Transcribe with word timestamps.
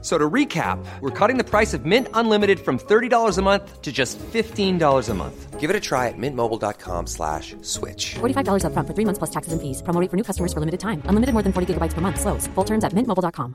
So 0.00 0.16
to 0.16 0.30
recap, 0.30 0.78
we're 1.00 1.10
cutting 1.10 1.38
the 1.38 1.44
price 1.44 1.74
of 1.74 1.84
Mint 1.84 2.06
Unlimited 2.14 2.60
from 2.60 2.78
$30 2.78 3.36
a 3.36 3.42
month 3.42 3.82
to 3.82 3.90
just 3.90 4.16
$15 4.32 5.08
a 5.08 5.14
month. 5.14 5.58
Give 5.58 5.70
it 5.70 5.74
a 5.74 5.80
try 5.80 6.06
at 6.06 6.14
mintmobile.com 6.16 7.08
slash 7.08 7.56
switch. 7.62 8.14
$45 8.20 8.62
upfront 8.62 8.86
for 8.86 8.94
three 8.94 9.04
months 9.04 9.18
plus 9.18 9.30
taxes 9.30 9.52
and 9.52 9.60
fees. 9.60 9.82
Promo 9.82 10.00
rate 10.00 10.08
for 10.08 10.16
new 10.16 10.22
customers 10.22 10.52
for 10.52 10.60
limited 10.60 10.78
time. 10.78 11.02
Unlimited 11.06 11.32
more 11.34 11.42
than 11.42 11.52
40 11.52 11.74
gigabytes 11.74 11.94
per 11.94 12.00
month. 12.00 12.20
Slows. 12.20 12.46
Full 12.54 12.64
terms 12.64 12.84
at 12.84 12.92
mintmobile.com. 12.92 13.54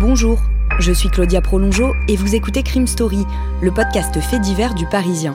Bonjour, 0.00 0.38
je 0.80 0.92
suis 0.92 1.08
Claudia 1.08 1.40
Prolongeau 1.40 1.94
et 2.08 2.16
vous 2.16 2.34
écoutez 2.34 2.62
Crime 2.62 2.86
Story, 2.86 3.24
le 3.62 3.70
podcast 3.70 4.18
fait 4.20 4.38
divers 4.40 4.74
du 4.74 4.86
Parisien. 4.86 5.34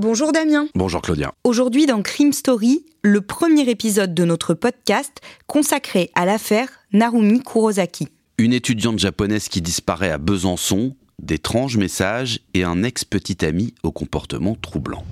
Bonjour 0.00 0.30
Damien. 0.30 0.68
Bonjour 0.76 1.02
Claudia. 1.02 1.34
Aujourd'hui 1.42 1.86
dans 1.86 2.02
Crime 2.02 2.32
Story, 2.32 2.86
le 3.02 3.20
premier 3.20 3.68
épisode 3.68 4.14
de 4.14 4.24
notre 4.24 4.54
podcast 4.54 5.20
consacré 5.48 6.12
à 6.14 6.24
l'affaire 6.24 6.68
Narumi 6.92 7.42
Kurosaki. 7.42 8.06
Une 8.38 8.52
étudiante 8.52 9.00
japonaise 9.00 9.48
qui 9.48 9.60
disparaît 9.60 10.12
à 10.12 10.18
Besançon, 10.18 10.94
d'étranges 11.20 11.76
messages 11.78 12.38
et 12.54 12.62
un 12.62 12.84
ex-petit 12.84 13.44
ami 13.44 13.74
au 13.82 13.90
comportement 13.90 14.54
troublant. 14.54 15.02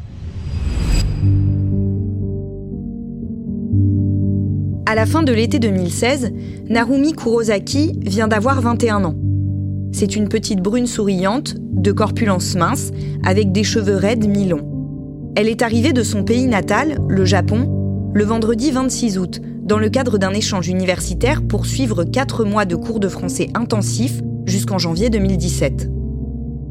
À 4.86 4.94
la 4.94 5.04
fin 5.04 5.24
de 5.24 5.32
l'été 5.32 5.58
2016, 5.58 6.32
Narumi 6.68 7.12
Kurosaki 7.12 7.98
vient 8.02 8.28
d'avoir 8.28 8.60
21 8.60 9.04
ans. 9.04 9.16
C'est 9.90 10.14
une 10.14 10.28
petite 10.28 10.60
brune 10.60 10.86
souriante, 10.86 11.56
de 11.58 11.90
corpulence 11.90 12.54
mince, 12.54 12.92
avec 13.24 13.50
des 13.50 13.64
cheveux 13.64 13.96
raides 13.96 14.28
mi-longs. 14.28 14.75
Elle 15.36 15.48
est 15.48 15.60
arrivée 15.60 15.92
de 15.92 16.02
son 16.02 16.24
pays 16.24 16.46
natal, 16.46 16.96
le 17.08 17.26
Japon, 17.26 18.10
le 18.14 18.24
vendredi 18.24 18.70
26 18.70 19.18
août, 19.18 19.42
dans 19.62 19.78
le 19.78 19.90
cadre 19.90 20.16
d'un 20.16 20.32
échange 20.32 20.68
universitaire 20.68 21.42
pour 21.46 21.66
suivre 21.66 22.04
4 22.04 22.46
mois 22.46 22.64
de 22.64 22.74
cours 22.74 23.00
de 23.00 23.08
français 23.08 23.50
intensifs 23.52 24.22
jusqu'en 24.46 24.78
janvier 24.78 25.10
2017. 25.10 25.90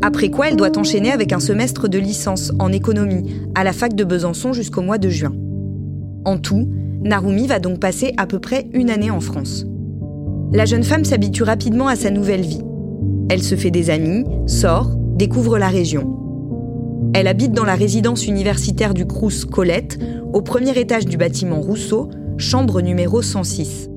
Après 0.01 0.31
quoi, 0.31 0.49
elle 0.49 0.55
doit 0.55 0.79
enchaîner 0.79 1.11
avec 1.11 1.31
un 1.31 1.39
semestre 1.39 1.87
de 1.87 1.99
licence 1.99 2.53
en 2.57 2.71
économie 2.71 3.39
à 3.53 3.63
la 3.63 3.71
fac 3.71 3.93
de 3.93 4.03
Besançon 4.03 4.51
jusqu'au 4.51 4.81
mois 4.81 4.97
de 4.97 5.09
juin. 5.09 5.35
En 6.25 6.39
tout, 6.39 6.67
Narumi 7.03 7.45
va 7.45 7.59
donc 7.59 7.79
passer 7.79 8.15
à 8.17 8.25
peu 8.25 8.39
près 8.39 8.67
une 8.73 8.89
année 8.89 9.11
en 9.11 9.21
France. 9.21 9.67
La 10.53 10.65
jeune 10.65 10.83
femme 10.83 11.05
s'habitue 11.05 11.43
rapidement 11.43 11.87
à 11.87 11.95
sa 11.95 12.09
nouvelle 12.09 12.41
vie. 12.41 12.63
Elle 13.29 13.43
se 13.43 13.53
fait 13.53 13.69
des 13.69 13.91
amis, 13.91 14.23
sort, 14.47 14.89
découvre 15.15 15.59
la 15.59 15.67
région. 15.67 16.14
Elle 17.13 17.27
habite 17.27 17.53
dans 17.53 17.63
la 17.63 17.75
résidence 17.75 18.27
universitaire 18.27 18.93
du 18.93 19.05
Crous 19.05 19.45
Colette, 19.45 19.99
au 20.33 20.41
premier 20.41 20.77
étage 20.77 21.05
du 21.05 21.17
bâtiment 21.17 21.61
Rousseau, 21.61 22.09
chambre 22.37 22.81
numéro 22.81 23.21
106. 23.21 23.89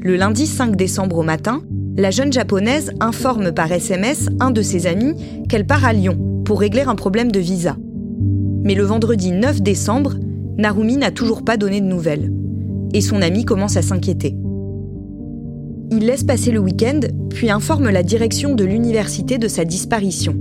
Le 0.00 0.16
lundi 0.16 0.46
5 0.46 0.76
décembre 0.76 1.18
au 1.18 1.22
matin, 1.22 1.62
la 1.96 2.10
jeune 2.10 2.32
japonaise 2.32 2.92
informe 3.00 3.52
par 3.52 3.70
SMS 3.70 4.28
un 4.40 4.50
de 4.50 4.62
ses 4.62 4.86
amis 4.86 5.14
qu'elle 5.48 5.66
part 5.66 5.84
à 5.84 5.92
Lyon 5.92 6.42
pour 6.44 6.60
régler 6.60 6.82
un 6.82 6.96
problème 6.96 7.30
de 7.30 7.40
visa. 7.40 7.76
Mais 8.64 8.74
le 8.74 8.82
vendredi 8.82 9.30
9 9.30 9.62
décembre, 9.62 10.14
Narumi 10.58 10.96
n'a 10.96 11.10
toujours 11.10 11.44
pas 11.44 11.56
donné 11.56 11.80
de 11.80 11.86
nouvelles. 11.86 12.32
Et 12.92 13.00
son 13.00 13.22
ami 13.22 13.44
commence 13.44 13.76
à 13.76 13.82
s'inquiéter. 13.82 14.36
Il 15.90 16.06
laisse 16.06 16.24
passer 16.24 16.50
le 16.50 16.60
week-end, 16.60 17.00
puis 17.30 17.50
informe 17.50 17.90
la 17.90 18.02
direction 18.02 18.54
de 18.54 18.64
l'université 18.64 19.38
de 19.38 19.48
sa 19.48 19.64
disparition. 19.64 20.36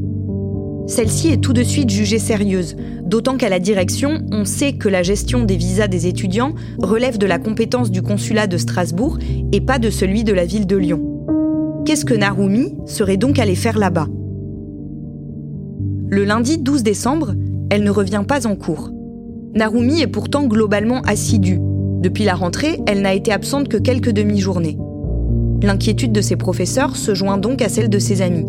Celle-ci 0.86 1.30
est 1.30 1.38
tout 1.38 1.54
de 1.54 1.64
suite 1.64 1.90
jugée 1.90 2.20
sérieuse, 2.20 2.76
d'autant 3.06 3.38
qu'à 3.38 3.48
la 3.48 3.60
direction, 3.60 4.22
on 4.32 4.44
sait 4.44 4.74
que 4.74 4.90
la 4.90 5.02
gestion 5.02 5.44
des 5.44 5.56
visas 5.56 5.88
des 5.88 6.08
étudiants 6.08 6.54
relève 6.80 7.18
de 7.18 7.26
la 7.26 7.40
compétence 7.40 7.90
du 7.90 8.02
consulat 8.02 8.48
de 8.48 8.58
Strasbourg 8.58 9.18
et 9.54 9.62
pas 9.62 9.80
de 9.80 9.90
celui 9.90 10.26
de 10.26 10.34
la 10.34 10.46
ville 10.46 10.68
de 10.68 10.76
Lyon. 10.76 11.84
Qu'est-ce 11.86 12.06
que 12.06 12.14
Narumi 12.14 12.76
serait 12.86 13.18
donc 13.18 13.40
allée 13.40 13.56
faire 13.56 13.78
là-bas? 13.78 14.08
Le 16.10 16.26
lundi 16.26 16.58
12 16.58 16.84
décembre, 16.84 17.34
elle 17.70 17.84
ne 17.84 17.90
revient 17.90 18.24
pas 18.28 18.46
en 18.46 18.56
cours. 18.56 18.92
Narumi 19.56 20.02
est 20.02 20.08
pourtant 20.08 20.46
globalement 20.46 21.02
assidue. 21.02 21.60
Depuis 22.02 22.26
la 22.26 22.36
rentrée, 22.36 22.80
elle 22.88 23.02
n'a 23.02 23.14
été 23.14 23.32
absente 23.32 23.70
que 23.70 23.78
quelques 23.78 24.12
demi-journées. 24.12 24.78
L'inquiétude 25.62 26.12
de 26.12 26.22
ses 26.22 26.36
professeurs 26.36 26.98
se 26.98 27.14
joint 27.14 27.38
donc 27.38 27.62
à 27.62 27.70
celle 27.70 27.90
de 27.90 28.00
ses 28.00 28.22
amis. 28.22 28.46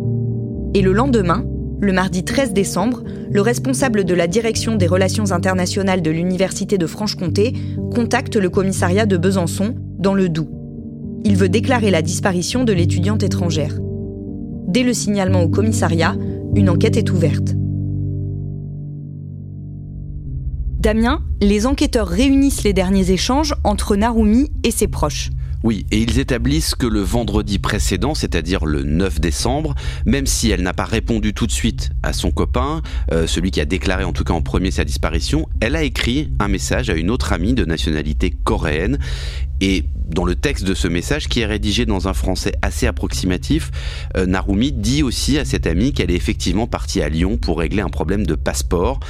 Et 0.75 0.83
le 0.83 0.93
lendemain, 0.93 1.45
le 1.81 1.93
mardi 1.93 2.25
13 2.25 2.53
décembre, 2.53 3.03
le 3.31 3.41
responsable 3.41 4.05
de 4.05 4.15
la 4.15 4.27
direction 4.27 4.77
des 4.77 4.87
relations 4.87 5.33
internationales 5.33 6.03
de 6.03 6.11
l'Université 6.11 6.79
de 6.79 6.87
Franche-Comté 6.87 7.55
contacte 7.95 8.37
le 8.37 8.51
commissariat 8.51 9.07
de 9.07 9.17
Besançon, 9.17 9.75
dans 9.99 10.15
le 10.15 10.29
Doubs. 10.29 10.51
Il 11.25 11.37
veut 11.37 11.49
déclarer 11.49 11.91
la 11.91 12.03
disparition 12.03 12.65
de 12.65 12.73
l'étudiante 12.73 13.23
étrangère. 13.23 13.79
Dès 14.69 14.83
le 14.83 14.93
signalement 14.93 15.43
au 15.43 15.49
commissariat, 15.49 16.17
une 16.55 16.69
enquête 16.69 16.97
est 16.97 17.11
ouverte. 17.11 17.55
Damien, 20.79 21.23
les 21.41 21.67
enquêteurs 21.67 22.09
réunissent 22.09 22.63
les 22.63 22.75
derniers 22.75 23.11
échanges 23.11 23.55
entre 23.65 23.97
Narumi 23.97 24.51
et 24.65 24.71
ses 24.71 24.87
proches. 24.87 25.31
Oui, 25.65 25.87
et 25.91 25.97
ils 25.97 26.19
établissent 26.19 26.75
que 26.75 26.87
le 26.87 27.01
vendredi 27.01 27.59
précédent, 27.59 28.15
c'est-à-dire 28.15 28.67
le 28.67 28.83
9 28.83 29.19
décembre, 29.19 29.75
même 30.05 30.27
si 30.27 30.51
elle 30.51 30.61
n'a 30.61 30.75
pas 30.75 30.85
répondu 30.85 31.33
tout 31.33 31.47
de 31.47 31.53
suite 31.53 31.89
à 32.03 32.13
son 32.13 32.31
copain, 32.31 32.83
euh, 33.13 33.27
celui 33.27 33.51
qui 33.51 33.63
a 33.63 33.65
déclaré 33.65 34.05
en 34.05 34.13
tout 34.13 34.25
cas 34.25 34.35
en 34.35 34.43
premier 34.43 34.71
sa 34.71 34.85
disparition, 34.85 35.49
elle 35.61 35.75
a 35.75 35.83
écrit 35.83 36.29
un 36.39 36.49
message 36.49 36.91
à 36.91 36.95
une 36.95 37.11
autre 37.11 37.33
amie 37.33 37.55
de 37.55 37.65
nationalité 37.65 38.31
coréenne. 38.45 38.99
Et 39.61 39.85
dans 40.07 40.25
le 40.25 40.35
texte 40.35 40.65
de 40.65 40.75
ce 40.75 40.89
message, 40.89 41.29
qui 41.29 41.41
est 41.41 41.47
rédigé 41.47 41.87
dans 41.87 42.09
un 42.09 42.13
français 42.13 42.53
assez 42.63 42.87
approximatif, 42.87 43.71
euh, 44.17 44.27
Narumi 44.27 44.73
dit 44.73 45.03
aussi 45.03 45.39
à 45.39 45.45
cette 45.45 45.67
amie 45.67 45.93
qu'elle 45.93 46.11
est 46.11 46.17
effectivement 46.17 46.67
partie 46.67 47.01
à 47.03 47.09
Lyon 47.09 47.37
pour 47.37 47.59
régler 47.59 47.83
un 47.83 47.89
problème 47.89 48.27
de 48.27 48.35
passeport. 48.35 49.01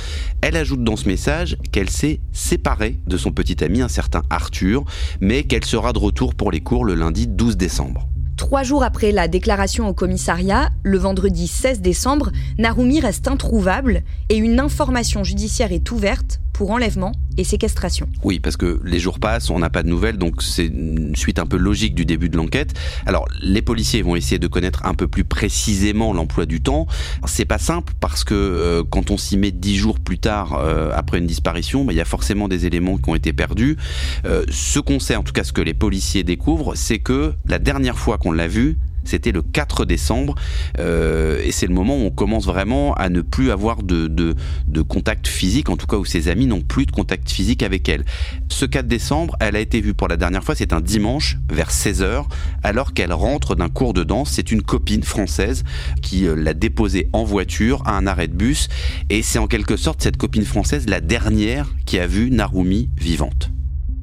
Elle 0.41 0.57
ajoute 0.57 0.85
dans 0.85 0.97
ce 0.97 1.09
message 1.09 1.57
qu'elle 1.73 1.91
s'est 1.91 2.21
séparée 2.33 3.01
de 3.07 3.17
son 3.17 3.33
petit 3.33 3.63
ami, 3.65 3.81
un 3.83 3.89
certain 3.89 4.23
Arthur, 4.31 4.85
mais 5.21 5.45
qu'elle 5.45 5.65
sera 5.65 5.93
de 5.93 5.99
retour 5.99 6.35
pour 6.35 6.51
les 6.51 6.61
cours 6.61 6.85
le 6.85 6.95
lundi 6.95 7.27
12 7.27 7.57
décembre. 7.57 8.09
Trois 8.37 8.65
jours 8.65 8.83
après 8.83 9.13
la 9.13 9.29
déclaration 9.29 9.89
au 9.89 9.95
commissariat, 9.95 10.71
le 10.83 10.99
vendredi 10.99 11.47
16 11.47 11.81
décembre, 11.81 12.31
Narumi 12.59 13.01
reste 13.01 13.29
introuvable 13.29 14.03
et 14.29 14.37
une 14.37 14.59
information 14.59 15.23
judiciaire 15.23 15.73
est 15.73 15.91
ouverte 15.93 16.41
pour 16.53 16.71
enlèvement 16.73 17.13
et 17.37 17.45
séquestration. 17.45 18.09
Oui, 18.23 18.41
parce 18.41 18.57
que 18.57 18.81
les 18.85 18.99
jours 18.99 19.19
passent, 19.19 19.51
on 19.51 19.59
n'a 19.59 19.71
pas 19.71 19.83
de 19.83 19.89
nouvelles, 19.89 20.19
donc 20.19 20.43
c'est 20.43 20.67
une 20.67 21.17
suite 21.17 21.39
un 21.39 21.47
peu 21.47 21.57
logique 21.57 21.95
du 21.95 22.05
début 22.05 22.29
de 22.29 22.37
l'enquête. 22.37 22.75
Alors, 23.07 23.27
les 23.43 23.63
policiers 23.63 24.03
vont 24.03 24.17
essayer 24.17 24.39
de 24.39 24.47
connaître 24.47 24.85
un 24.85 24.95
peu 24.95 25.09
plus 25.09 25.25
précisément 25.25 26.13
l'emploi 26.13 26.47
du 26.47 26.61
temps. 26.61 26.87
C'est 27.27 27.45
pas 27.45 27.59
simple 27.59 27.93
parce 28.01 28.25
que 28.25 28.35
euh, 28.35 28.83
quand 28.89 29.11
on 29.11 29.17
s'y 29.17 29.37
met 29.37 29.51
dix 29.51 29.77
jours 29.77 29.99
plus 29.99 30.19
tard 30.19 30.55
euh, 30.55 30.93
après 30.95 31.19
une 31.19 31.27
disparition, 31.27 31.85
bah, 31.85 31.93
il 31.93 31.97
y 31.97 32.01
a 32.01 32.05
forcément 32.05 32.49
des 32.49 32.67
éléments 32.67 32.99
qui 32.99 33.09
ont 33.09 33.15
été 33.15 33.33
perdus. 33.33 33.77
Euh, 34.25 34.45
ce 34.51 34.79
qu'on 34.79 35.01
sait, 35.01 35.17
en 35.17 35.23
tout 35.23 35.33
cas 35.33 35.45
ce 35.45 35.53
que 35.53 35.61
les 35.63 35.75
policiers 35.75 36.23
découvrent, 36.23 36.75
c'est 36.75 36.99
que 36.99 37.35
la 37.47 37.59
dernière 37.59 37.99
fois 37.99 38.19
qu'on 38.19 38.33
l'a 38.33 38.49
vue, 38.49 38.77
C'était 39.05 39.33
le 39.33 39.43
4 39.43 39.85
décembre 39.85 40.35
euh, 40.79 41.41
et 41.43 41.53
c'est 41.53 41.67
le 41.67 41.75
moment 41.75 41.97
où 41.97 42.03
on 42.03 42.11
commence 42.11 42.47
vraiment 42.47 42.95
à 42.95 43.09
ne 43.09 43.21
plus 43.21 43.51
avoir 43.51 43.83
de, 43.83 44.07
de, 44.07 44.35
contact 44.83 45.27
physique, 45.27 45.71
en 45.71 45.77
tout 45.77 45.87
cas 45.87 45.97
où 45.97 46.05
ses 46.05 46.29
amis 46.29 46.47
n'ont 46.47 46.61
plus 46.61 46.87
de 46.87 46.91
contact 46.91 47.31
physique 47.31 47.63
avec 47.63 47.89
elle. 47.89 48.05
Ce 48.49 48.65
4 48.65 48.87
décembre, 48.87 49.37
elle 49.41 49.57
a 49.57 49.61
été 49.61 49.81
vue 49.81 49.95
pour 49.95 50.09
la 50.09 50.17
dernière 50.17 50.45
fois, 50.45 50.55
c'est 50.55 50.73
un 50.73 50.81
dimanche 50.81 51.39
vers 51.51 51.71
16h, 51.71 52.25
alors 52.63 52.93
qu'elle 52.93 53.13
rentre 53.13 53.55
d'un 53.55 53.69
cours 53.69 53.95
de 53.95 54.05
danse. 54.05 54.31
C'est 54.33 54.53
une 54.53 54.63
copine 54.63 55.03
française 55.03 55.65
qui 56.03 56.27
euh, 56.27 56.35
l'a 56.35 56.55
déposée 56.55 57.09
en 57.13 57.25
voiture 57.25 57.83
à 57.87 57.97
un 57.97 58.07
arrêt 58.07 58.29
de 58.29 58.35
bus 58.35 58.69
et 59.11 59.23
c'est 59.23 59.39
en 59.39 59.47
quelque 59.47 59.77
sorte 59.77 60.03
cette 60.03 60.17
copine 60.17 60.45
française 60.45 60.87
la 60.89 61.01
dernière 61.01 61.69
qui 61.87 61.99
a 61.99 62.07
vu 62.07 62.31
Narumi 62.31 62.91
vivante. 62.97 63.51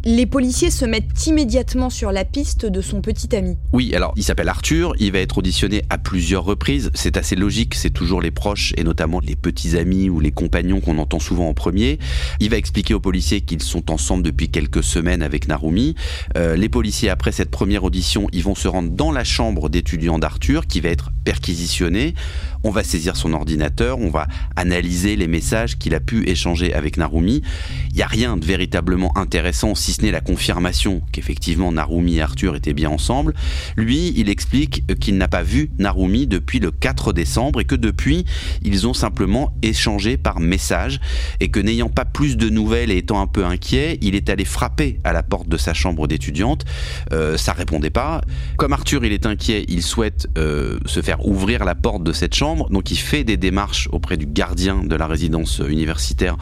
Les 0.04 0.26
policiers 0.26 0.72
se 0.72 0.84
mettent 0.84 1.28
immédiatement 1.28 1.92
sur 1.92 2.12
la 2.12 2.26
piste 2.26 2.66
de 2.66 2.82
son 2.82 3.02
petit 3.02 3.36
ami. 3.36 3.58
Oui, 3.72 3.94
alors 3.94 4.14
il 4.16 4.24
s'appelle 4.24 4.50
Arthur, 4.50 4.94
il 4.98 5.12
va 5.12 5.20
être 5.20 5.38
auditionné 5.38 5.84
à 5.92 6.00
plusieurs 6.00 6.44
reprises, 6.44 6.90
c'est 6.96 7.18
assez 7.18 7.36
logique, 7.36 7.76
c'est 7.76 7.92
toujours 7.92 8.20
les 8.20 8.32
proches 8.32 8.74
et 8.78 8.84
notamment 8.84 9.20
les 9.20 9.36
petits 9.36 9.78
amis 9.78 10.10
ou 10.10 10.20
les 10.20 10.32
compagnons 10.32 10.80
qu'on 10.80 10.98
entend 10.98 11.20
souvent 11.20 11.48
en 11.48 11.54
premier. 11.54 12.00
Il 12.40 12.50
va 12.50 12.58
expliquer 12.58 12.96
aux 12.96 13.00
policiers 13.00 13.42
qu'ils 13.42 13.62
sont 13.62 13.92
ensemble 13.92 14.24
depuis 14.24 14.50
quelques 14.50 14.84
semaines 14.84 15.22
avec 15.22 15.48
Narumi. 15.48 15.94
Euh, 16.36 16.56
les 16.56 16.70
policiers, 16.70 17.10
après 17.10 17.32
cette 17.32 17.52
première 17.52 17.84
audition, 17.84 18.28
ils 18.34 18.44
vont 18.44 18.56
se 18.56 18.68
rendre 18.68 18.90
dans 18.90 19.12
la 19.12 19.24
chambre 19.24 19.70
d'étudiant 19.70 20.18
d'Arthur 20.18 20.66
qui 20.66 20.82
va 20.82 20.90
être 20.90 21.12
perquisitionné. 21.24 22.16
On 22.64 22.70
va 22.70 22.84
saisir 22.84 23.16
son 23.16 23.34
ordinateur, 23.34 24.00
on 24.00 24.10
va 24.10 24.28
analyser 24.56 25.16
les 25.16 25.28
messages 25.28 25.78
qu'il 25.78 25.96
a 25.96 26.00
pu 26.00 26.28
échanger 26.28 26.74
avec 26.74 26.98
Narumi. 26.98 27.42
Il 27.90 27.96
n'y 27.96 28.04
a 28.04 28.08
rien 28.08 28.38
de 28.38 28.46
véritablement 28.46 29.18
intéressant 29.18 29.76
si 29.76 29.94
ce 29.94 30.02
n'est 30.02 30.12
la 30.12 30.22
confirmation 30.22 31.02
qu'effectivement 31.12 31.72
Narumi 31.72 32.18
et 32.18 32.22
Arthur 32.22 32.56
étaient 32.56 32.74
bien 32.74 32.90
ensemble. 32.90 33.34
Lui, 33.78 34.14
il 34.16 34.30
explique 34.30 34.84
qu'il 35.00 35.18
n'a 35.18 35.28
pas 35.28 35.44
vu 35.44 35.72
Narumi 35.80 36.28
depuis 36.28 36.60
le 36.60 36.72
4 36.72 37.14
décembre 37.14 37.62
et 37.62 37.66
que 37.66 37.76
depuis, 37.76 38.26
ils 38.62 38.88
ont 38.88 38.94
simplement 38.94 39.54
échangé 39.62 40.18
par 40.18 40.40
message 40.40 41.00
et 41.40 41.50
que 41.50 41.60
n'ayant 41.60 41.90
pas 41.90 42.06
plus 42.06 42.38
de 42.38 42.50
nouvelles 42.50 42.92
et 42.92 42.98
étant 42.98 43.22
un 43.22 43.28
peu 43.28 43.46
inquiet, 43.46 43.98
il 44.02 44.16
est 44.16 44.30
allé 44.30 44.46
frapper 44.46 45.00
à 45.04 45.14
la 45.14 45.24
porte 45.24 45.48
de 45.48 45.58
sa 45.58 45.74
chambre 45.74 46.08
d'étudiante. 46.08 46.66
Euh, 47.12 47.38
ça 47.38 47.54
répondait 47.54 47.90
pas. 47.90 48.22
Comme 48.58 48.74
Arthur, 48.74 49.06
il 49.06 49.14
est 49.14 49.26
inquiet, 49.26 49.66
il 49.68 49.82
souhaite 49.82 50.28
euh, 50.38 50.80
se 50.86 51.02
faire 51.02 51.26
ouvrir 51.26 51.66
la 51.66 51.76
porte 51.76 52.04
de 52.04 52.14
cette 52.14 52.36
chambre, 52.36 52.51
donc 52.70 52.92
il 52.92 52.98
fait 52.98 53.24
des 53.24 53.38
démarches 53.38 53.88
auprès 53.92 54.18
du 54.18 54.26
gardien 54.26 54.84
de 54.84 54.96
la 54.96 55.08
résidence 55.08 55.62
universitaire 55.68 56.38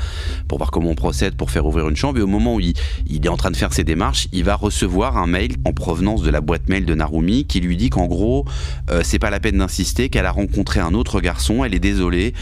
pour 0.47 0.57
voir 0.57 0.71
comment 0.71 0.89
on 0.89 0.95
procède 0.95 1.35
pour 1.35 1.51
faire 1.51 1.65
ouvrir 1.65 1.89
une 1.89 1.95
chambre. 1.95 2.19
Et 2.19 2.21
au 2.21 2.27
moment 2.27 2.55
où 2.55 2.59
il, 2.59 2.73
il 3.07 3.25
est 3.25 3.29
en 3.29 3.37
train 3.37 3.51
de 3.51 3.57
faire 3.57 3.73
ses 3.73 3.83
démarches, 3.83 4.27
il 4.31 4.43
va 4.43 4.55
recevoir 4.55 5.17
un 5.17 5.27
mail 5.27 5.55
en 5.65 5.73
provenance 5.73 6.21
de 6.21 6.29
la 6.29 6.41
boîte 6.41 6.69
mail 6.69 6.85
de 6.85 6.95
Narumi 6.95 7.45
qui 7.45 7.59
lui 7.59 7.77
dit 7.77 7.89
qu'en 7.89 8.05
gros, 8.05 8.45
euh, 8.89 9.01
c'est 9.03 9.19
pas 9.19 9.29
la 9.29 9.39
peine 9.39 9.57
d'insister, 9.57 10.09
qu'elle 10.09 10.25
a 10.25 10.31
rencontré 10.31 10.79
un 10.79 10.93
autre 10.93 11.21
garçon, 11.21 11.63
elle 11.63 11.73
est 11.73 11.79
désolée, 11.79 12.33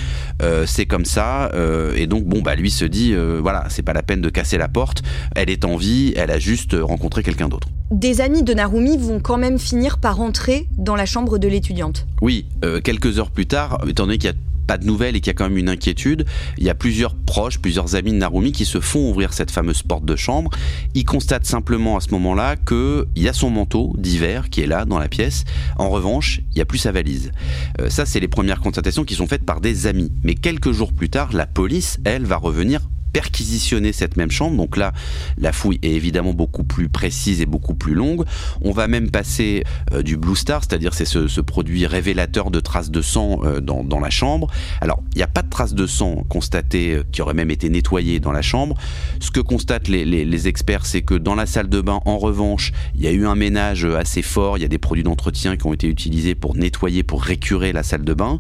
euh, 0.42 0.66
c'est 0.66 0.86
comme 0.86 1.06
ça, 1.06 1.52
euh, 1.54 1.96
et 1.96 2.08
donc 2.08 2.26
bon 2.26 2.42
bah 2.42 2.56
lui 2.56 2.72
se 2.72 2.86
dit 2.86 3.14
voilà, 3.42 3.66
c'est 3.70 3.84
pas 3.84 3.94
la 3.94 4.04
peine 4.04 4.22
de 4.22 4.30
casser 4.30 4.58
la 4.58 4.68
porte, 4.68 5.04
elle 5.36 5.50
est 5.50 5.66
en 5.66 5.78
vie, 5.78 6.14
elle 6.16 6.32
a 6.32 6.40
juste 6.40 6.76
rencontré 6.80 7.24
quelqu'un 7.24 7.50
d'autre. 7.50 7.68
Des 7.90 8.20
amis 8.20 8.44
de 8.44 8.54
Narumi 8.54 8.98
vont 8.98 9.22
quand 9.22 9.38
même 9.38 9.58
finir 9.58 9.98
par 9.98 10.20
entrer 10.20 10.68
dans 10.78 10.96
la 10.96 11.06
chambre 11.06 11.38
de 11.38 11.48
l'étudiante. 11.48 12.06
Oui, 12.22 12.46
quelques 12.84 13.18
heures 13.18 13.32
plus 13.32 13.46
tard, 13.46 13.57
étant 13.88 14.06
donné 14.06 14.18
qu'il 14.18 14.30
y 14.30 14.34
a 14.34 14.36
pas 14.68 14.78
de 14.78 14.86
nouvelles 14.86 15.16
et 15.16 15.22
qu'il 15.22 15.28
y 15.28 15.32
a 15.32 15.34
quand 15.34 15.46
même 15.46 15.58
une 15.58 15.70
inquiétude, 15.70 16.26
il 16.58 16.66
y 16.66 16.70
a 16.70 16.76
plusieurs 16.76 17.16
proches, 17.16 17.58
plusieurs 17.60 17.96
amis 17.96 18.12
de 18.12 18.18
Narumi 18.18 18.52
qui 18.52 18.66
se 18.66 18.82
font 18.82 19.10
ouvrir 19.10 19.34
cette 19.34 19.50
fameuse 19.50 19.82
porte 19.82 20.06
de 20.06 20.16
chambre. 20.16 20.52
Ils 20.94 21.06
constatent 21.06 21.46
simplement 21.46 21.96
à 21.96 22.02
ce 22.02 22.12
moment-là 22.12 22.58
qu'il 22.58 23.06
y 23.16 23.30
a 23.30 23.34
son 23.34 23.50
manteau 23.50 23.96
d'hiver 23.98 24.50
qui 24.50 24.62
est 24.62 24.68
là 24.68 24.86
dans 24.86 25.00
la 25.00 25.08
pièce. 25.08 25.46
En 25.78 25.90
revanche, 25.90 26.42
il 26.52 26.56
n'y 26.56 26.62
a 26.62 26.66
plus 26.66 26.80
sa 26.80 26.92
valise. 26.92 27.32
Euh, 27.80 27.90
ça, 27.90 28.06
c'est 28.06 28.20
les 28.20 28.28
premières 28.28 28.60
constatations 28.60 29.06
qui 29.06 29.16
sont 29.16 29.28
faites 29.28 29.46
par 29.46 29.62
des 29.62 29.88
amis. 29.88 30.12
Mais 30.24 30.36
quelques 30.36 30.74
jours 30.74 30.92
plus 30.92 31.10
tard, 31.10 31.30
la 31.32 31.48
police, 31.48 32.00
elle, 32.04 32.26
va 32.26 32.36
revenir 32.36 32.82
perquisitionner 33.18 33.94
cette 33.94 34.16
même 34.16 34.30
chambre. 34.30 34.56
Donc 34.58 34.78
là, 34.78 34.94
la 35.40 35.52
fouille 35.52 35.80
est 35.82 35.90
évidemment 35.90 36.36
beaucoup 36.36 36.64
plus 36.64 36.88
précise 36.88 37.42
et 37.42 37.48
beaucoup 37.48 37.74
plus 37.74 37.96
longue. 37.96 38.24
On 38.62 38.72
va 38.72 38.88
même 38.88 39.10
passer 39.10 39.64
euh, 39.92 40.04
du 40.04 40.18
Blue 40.18 40.36
Star, 40.36 40.62
c'est-à-dire 40.64 40.94
c'est 40.94 41.06
ce, 41.06 41.42
produit 41.42 41.88
révélateur 41.88 42.52
de 42.52 42.60
traces 42.60 42.92
de 42.92 43.02
sang 43.02 43.40
euh, 43.44 43.60
dans, 43.60 44.00
la 44.00 44.12
chambre. 44.12 44.52
Alors, 44.82 45.02
il 45.16 45.18
n'y 45.18 45.24
a 45.24 45.28
pas 45.28 45.42
de 45.42 45.50
traces 45.50 45.74
de 45.74 45.88
sang 45.88 46.26
constatées 46.30 46.94
euh, 46.94 47.04
qui 47.12 47.24
auraient 47.24 47.34
même 47.34 47.50
été 47.50 47.70
nettoyées 47.70 48.20
dans 48.20 48.32
la 48.32 48.44
chambre. 48.44 48.78
Ce 49.20 49.32
que 49.32 49.40
constatent 49.40 49.88
les, 49.88 50.48
experts, 50.48 50.86
c'est 50.86 51.02
que 51.02 51.16
dans 51.16 51.34
la 51.34 51.48
salle 51.48 51.70
de 51.70 51.82
bain, 51.82 52.02
en 52.06 52.20
revanche, 52.20 52.72
il 52.94 53.02
y 53.02 53.08
a 53.08 53.12
eu 53.12 53.26
un 53.26 53.34
ménage 53.34 53.84
assez 53.84 54.22
fort. 54.22 54.60
Il 54.60 54.62
y 54.62 54.66
a 54.66 54.68
des 54.68 54.78
produits 54.78 55.04
d'entretien 55.04 55.58
qui 55.58 55.66
ont 55.66 55.74
été 55.74 55.88
utilisés 55.88 56.36
pour 56.36 56.56
nettoyer, 56.56 57.02
pour 57.02 57.24
récurer 57.24 57.74
la 57.74 57.82
salle 57.82 58.06
de 58.06 58.14
bain, 58.14 58.38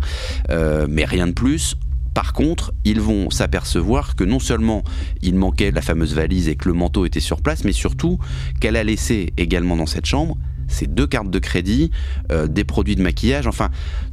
mais 0.50 1.06
rien 1.06 1.26
de 1.26 1.32
plus. 1.32 1.76
Par 2.18 2.34
contre, 2.34 2.74
ils 2.84 3.00
vont 3.00 3.30
s'apercevoir 3.30 4.16
que 4.16 4.24
non 4.24 4.40
seulement 4.40 4.84
il 5.22 5.36
manquait 5.36 5.70
la 5.70 5.84
fameuse 5.84 6.16
valise 6.16 6.48
et 6.48 6.56
que 6.56 6.68
le 6.68 6.74
manteau 6.74 7.06
était 7.06 7.20
sur 7.20 7.44
place, 7.44 7.64
mais 7.64 7.74
surtout 7.74 8.18
qu'elle 8.60 8.76
a 8.76 8.84
laissé 8.84 9.34
également 9.38 9.76
dans 9.76 9.86
cette 9.86 10.08
chambre 10.08 10.36
ces 10.68 10.88
deux 10.88 11.06
cartes 11.06 11.30
de 11.30 11.38
crédit, 11.38 11.92
euh, 12.32 12.48
des 12.48 12.64
produits 12.64 12.96
de 12.96 13.04
maquillage, 13.04 13.46
enfin 13.46 13.70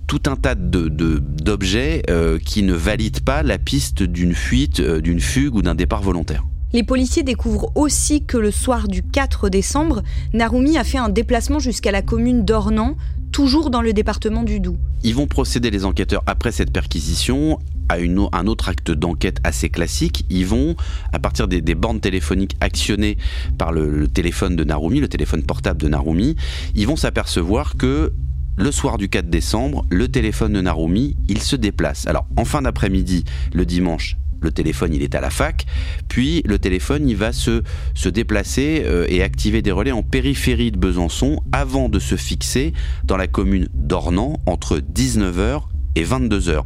tout 0.06 0.21
un 0.27 0.37
tas 0.37 0.55
d'objets 0.55 2.03
de, 2.06 2.12
euh, 2.12 2.39
qui 2.39 2.62
ne 2.62 2.75
valident 2.75 3.21
pas 3.25 3.43
la 3.43 3.56
piste 3.56 4.03
d'une 4.03 4.35
fuite, 4.35 4.81
euh, 4.81 5.01
d'une 5.01 5.21
fugue 5.21 5.55
ou 5.55 5.62
d'un 5.62 5.75
départ 5.75 6.03
volontaire. 6.03 6.45
Les 6.75 6.83
policiers 6.83 7.23
découvrent 7.23 7.73
aussi 7.75 8.27
que 8.27 8.37
le 8.37 8.51
soir 8.51 8.87
du 8.87 9.03
4 9.03 9.49
décembre, 9.49 10.03
Narumi 10.35 10.77
a 10.77 10.85
fait 10.85 10.99
un 10.99 11.09
déplacement 11.09 11.59
jusqu'à 11.59 11.91
la 11.91 12.03
commune 12.03 12.45
d'Ornans, 12.45 12.97
toujours 13.33 13.71
dans 13.71 13.81
le 13.81 13.95
département 13.95 14.43
du 14.43 14.61
Doubs. 14.61 14.77
Ils 15.03 15.15
vont 15.15 15.27
procéder, 15.27 15.71
les 15.71 15.85
enquêteurs, 15.85 16.23
après 16.27 16.53
cette 16.53 16.71
perquisition, 16.71 17.59
à 17.89 17.97
un 17.97 18.47
autre 18.47 18.69
acte 18.69 18.91
d'enquête 18.91 19.39
assez 19.45 19.69
classique. 19.69 20.25
Ils 20.31 20.47
vont, 20.47 20.77
à 21.13 21.19
partir 21.19 21.49
des, 21.49 21.63
bornes 21.75 22.01
téléphoniques 22.01 22.57
actionnées 22.61 23.17
par 23.59 23.73
le, 23.73 24.09
téléphone 24.09 24.57
de 24.57 24.65
Narumi, 24.65 25.01
le 25.01 25.09
téléphone 25.09 25.43
portable 25.43 25.81
de 25.81 25.89
Narumi, 25.89 26.37
ils 26.75 26.87
vont 26.87 26.97
s'apercevoir 26.97 27.77
que 27.77 28.13
le 28.57 28.71
soir 28.71 28.99
du 28.99 29.09
4 29.09 29.29
décembre, 29.29 29.85
le 29.91 30.09
téléphone 30.09 30.53
de 30.53 30.61
Narumi, 30.61 31.17
il 31.29 31.43
se 31.43 31.57
déplace. 31.57 32.07
Alors, 32.07 32.27
en 32.37 32.45
fin 32.45 32.63
d'après-midi, 32.63 33.25
le 33.53 33.67
dimanche, 33.67 34.17
le 34.45 34.53
téléphone 34.53 34.95
il 34.95 35.03
est 35.03 35.15
à 35.15 35.21
la 35.21 35.31
fac, 35.31 35.67
puis 36.09 36.43
le 36.45 36.59
téléphone 36.59 37.09
il 37.09 37.17
va 37.17 37.33
se, 37.33 37.63
se 37.95 38.09
déplacer 38.09 38.83
euh, 38.85 39.07
et 39.09 39.23
activer 39.23 39.63
des 39.63 39.73
relais 39.73 39.91
en 39.91 40.03
périphérie 40.03 40.71
de 40.71 40.79
Besançon 40.79 41.41
avant 41.51 41.89
de 41.89 41.99
se 41.99 42.15
fixer 42.15 42.75
dans 43.05 43.17
la 43.17 43.27
commune 43.27 43.69
d'Ornans 43.75 44.39
entre 44.47 44.79
19h 44.79 45.63
et 45.97 46.05
22h. 46.05 46.63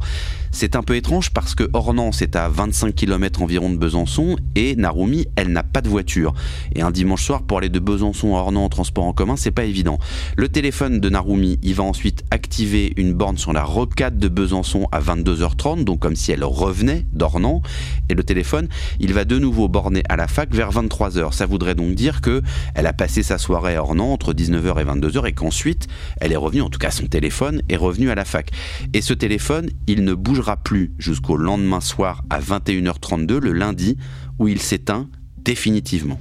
C'est 0.51 0.75
un 0.75 0.83
peu 0.83 0.95
étrange 0.95 1.31
parce 1.31 1.55
que 1.55 1.69
Ornans 1.73 2.11
est 2.21 2.35
à 2.35 2.49
25 2.49 2.95
km 2.95 3.41
environ 3.41 3.69
de 3.69 3.77
Besançon 3.77 4.35
et 4.55 4.75
Narumi, 4.75 5.27
elle 5.35 5.49
n'a 5.49 5.63
pas 5.63 5.81
de 5.81 5.89
voiture. 5.89 6.33
Et 6.75 6.81
un 6.81 6.91
dimanche 6.91 7.23
soir 7.23 7.43
pour 7.43 7.59
aller 7.59 7.69
de 7.69 7.79
Besançon 7.79 8.35
à 8.35 8.39
Ornans 8.39 8.65
en 8.65 8.69
transport 8.69 9.05
en 9.05 9.13
commun, 9.13 9.35
c'est 9.35 9.51
pas 9.51 9.65
évident. 9.65 9.99
Le 10.35 10.49
téléphone 10.49 10.99
de 10.99 11.09
Narumi, 11.09 11.59
il 11.61 11.75
va 11.75 11.83
ensuite 11.83 12.23
activer 12.31 12.93
une 12.97 13.13
borne 13.13 13.37
sur 13.37 13.53
la 13.53 13.63
rocade 13.63 14.17
de 14.17 14.27
Besançon 14.27 14.87
à 14.91 14.99
22h30, 14.99 15.83
donc 15.83 15.99
comme 15.99 16.15
si 16.15 16.31
elle 16.31 16.43
revenait 16.43 17.05
d'Ornans. 17.13 17.61
Et 18.09 18.15
le 18.15 18.23
téléphone, 18.23 18.67
il 18.99 19.13
va 19.13 19.25
de 19.25 19.37
nouveau 19.37 19.67
borner 19.67 20.03
à 20.09 20.15
la 20.15 20.27
fac 20.27 20.53
vers 20.53 20.71
23h. 20.71 21.31
Ça 21.31 21.45
voudrait 21.45 21.75
donc 21.75 21.93
dire 21.93 22.21
que 22.21 22.41
elle 22.73 22.87
a 22.87 22.93
passé 22.93 23.23
sa 23.23 23.37
soirée 23.37 23.75
à 23.75 23.83
Ornans 23.83 24.13
entre 24.13 24.33
19h 24.33 24.81
et 24.81 24.85
22h 24.85 25.27
et 25.27 25.33
qu'ensuite 25.33 25.87
elle 26.19 26.31
est 26.31 26.37
revenue, 26.37 26.61
en 26.61 26.69
tout 26.69 26.79
cas 26.79 26.91
son 26.91 27.05
téléphone 27.05 27.61
est 27.69 27.75
revenu 27.75 28.09
à 28.09 28.15
la 28.15 28.25
fac. 28.25 28.51
Et 28.93 29.01
ce 29.01 29.13
téléphone, 29.13 29.69
il 29.87 30.03
ne 30.03 30.13
bouge 30.13 30.38
plus 30.63 30.93
jusqu'au 30.97 31.37
lendemain 31.37 31.81
soir 31.81 32.23
à 32.29 32.39
21h32, 32.39 33.37
le 33.37 33.51
lundi, 33.53 33.97
où 34.39 34.47
il 34.47 34.61
s'éteint 34.61 35.07
définitivement. 35.37 36.19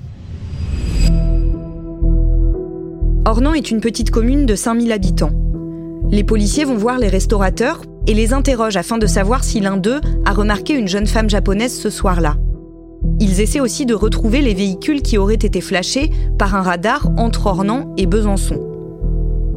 Ornans 3.25 3.55
est 3.55 3.71
une 3.71 3.81
petite 3.81 4.11
commune 4.11 4.47
de 4.47 4.55
5000 4.55 4.91
habitants. 4.93 5.33
Les 6.11 6.25
policiers 6.25 6.65
vont 6.65 6.77
voir 6.77 6.99
les 6.99 7.09
restaurateurs 7.09 7.83
et 8.07 8.15
les 8.15 8.33
interrogent 8.33 8.79
afin 8.79 8.97
de 8.97 9.07
savoir 9.07 9.45
si 9.45 9.61
l'un 9.61 9.77
d'eux 9.77 10.01
a 10.25 10.33
remarqué 10.33 10.75
une 10.75 10.89
jeune 10.89 11.07
femme 11.07 11.29
japonaise 11.29 11.79
ce 11.79 11.91
soir-là. 11.91 12.37
Ils 13.21 13.41
essaient 13.41 13.61
aussi 13.61 13.85
de 13.85 13.95
retrouver 13.95 14.41
les 14.41 14.55
véhicules 14.55 15.03
qui 15.03 15.19
auraient 15.19 15.35
été 15.35 15.61
flashés 15.61 16.11
par 16.39 16.55
un 16.55 16.63
radar 16.63 17.11
entre 17.17 17.47
Ornans 17.47 17.93
et 17.97 18.07
Besançon. 18.07 18.61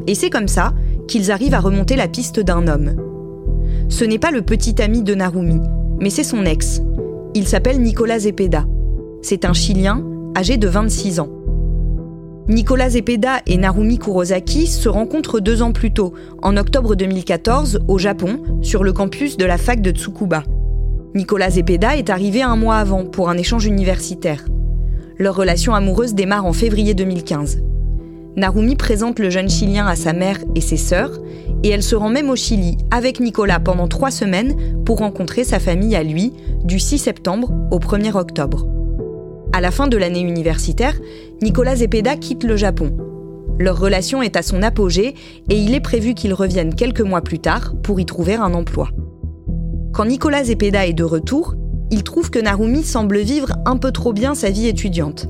Et 0.06 0.14
c'est 0.14 0.30
comme 0.30 0.48
ça 0.48 0.74
qu'ils 1.08 1.30
arrivent 1.30 1.54
à 1.54 1.60
remonter 1.60 1.96
la 1.96 2.08
piste 2.08 2.40
d'un 2.40 2.66
homme. 2.68 3.11
Ce 3.92 4.06
n'est 4.06 4.18
pas 4.18 4.30
le 4.30 4.40
petit 4.40 4.80
ami 4.80 5.02
de 5.02 5.14
Narumi, 5.14 5.60
mais 6.00 6.08
c'est 6.08 6.24
son 6.24 6.46
ex. 6.46 6.80
Il 7.34 7.46
s'appelle 7.46 7.78
Nicolas 7.78 8.20
Zepeda. 8.20 8.64
C'est 9.20 9.44
un 9.44 9.52
Chilien 9.52 10.02
âgé 10.34 10.56
de 10.56 10.66
26 10.66 11.20
ans. 11.20 11.28
Nicolas 12.48 12.88
Zepeda 12.88 13.40
et 13.46 13.58
Narumi 13.58 13.98
Kurosaki 13.98 14.66
se 14.66 14.88
rencontrent 14.88 15.40
deux 15.40 15.60
ans 15.60 15.72
plus 15.72 15.92
tôt, 15.92 16.14
en 16.40 16.56
octobre 16.56 16.94
2014, 16.94 17.80
au 17.86 17.98
Japon, 17.98 18.42
sur 18.62 18.82
le 18.82 18.94
campus 18.94 19.36
de 19.36 19.44
la 19.44 19.58
fac 19.58 19.82
de 19.82 19.90
Tsukuba. 19.90 20.42
Nicolas 21.14 21.50
Zepeda 21.50 21.94
est 21.94 22.08
arrivé 22.08 22.40
un 22.40 22.56
mois 22.56 22.76
avant 22.76 23.04
pour 23.04 23.28
un 23.28 23.36
échange 23.36 23.66
universitaire. 23.66 24.46
Leur 25.18 25.36
relation 25.36 25.74
amoureuse 25.74 26.14
démarre 26.14 26.46
en 26.46 26.54
février 26.54 26.94
2015. 26.94 27.58
Narumi 28.36 28.76
présente 28.76 29.18
le 29.18 29.28
jeune 29.28 29.50
Chilien 29.50 29.86
à 29.86 29.94
sa 29.94 30.14
mère 30.14 30.38
et 30.54 30.62
ses 30.62 30.78
sœurs, 30.78 31.18
et 31.62 31.68
elle 31.68 31.82
se 31.82 31.94
rend 31.94 32.08
même 32.08 32.30
au 32.30 32.36
Chili 32.36 32.78
avec 32.90 33.20
Nicolas 33.20 33.60
pendant 33.60 33.88
trois 33.88 34.10
semaines 34.10 34.84
pour 34.84 34.98
rencontrer 34.98 35.44
sa 35.44 35.58
famille 35.58 35.94
à 35.94 36.02
lui, 36.02 36.32
du 36.64 36.78
6 36.78 36.98
septembre 36.98 37.52
au 37.70 37.78
1er 37.78 38.16
octobre. 38.16 38.66
À 39.52 39.60
la 39.60 39.70
fin 39.70 39.86
de 39.86 39.98
l'année 39.98 40.20
universitaire, 40.20 40.94
Nicolas 41.42 41.76
Zepeda 41.76 42.16
quitte 42.16 42.44
le 42.44 42.56
Japon. 42.56 42.96
Leur 43.58 43.78
relation 43.78 44.22
est 44.22 44.36
à 44.36 44.42
son 44.42 44.62
apogée 44.62 45.14
et 45.50 45.56
il 45.56 45.74
est 45.74 45.80
prévu 45.80 46.14
qu'ils 46.14 46.32
reviennent 46.32 46.74
quelques 46.74 47.02
mois 47.02 47.20
plus 47.20 47.38
tard 47.38 47.74
pour 47.82 48.00
y 48.00 48.06
trouver 48.06 48.34
un 48.34 48.54
emploi. 48.54 48.88
Quand 49.92 50.06
Nicolas 50.06 50.44
Zepeda 50.44 50.86
est 50.86 50.94
de 50.94 51.04
retour, 51.04 51.54
il 51.90 52.02
trouve 52.02 52.30
que 52.30 52.38
Narumi 52.38 52.82
semble 52.82 53.18
vivre 53.18 53.52
un 53.66 53.76
peu 53.76 53.92
trop 53.92 54.14
bien 54.14 54.34
sa 54.34 54.48
vie 54.48 54.68
étudiante. 54.68 55.28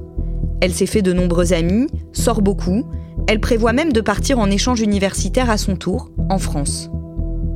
Elle 0.62 0.72
s'est 0.72 0.86
fait 0.86 1.02
de 1.02 1.12
nombreux 1.12 1.52
amis, 1.52 1.88
sort 2.12 2.40
beaucoup, 2.40 2.84
elle 3.26 3.40
prévoit 3.40 3.72
même 3.72 3.92
de 3.92 4.00
partir 4.00 4.38
en 4.38 4.48
échange 4.48 4.80
universitaire 4.80 5.50
à 5.50 5.56
son 5.56 5.74
tour, 5.74 6.12
en 6.30 6.38
France. 6.38 6.88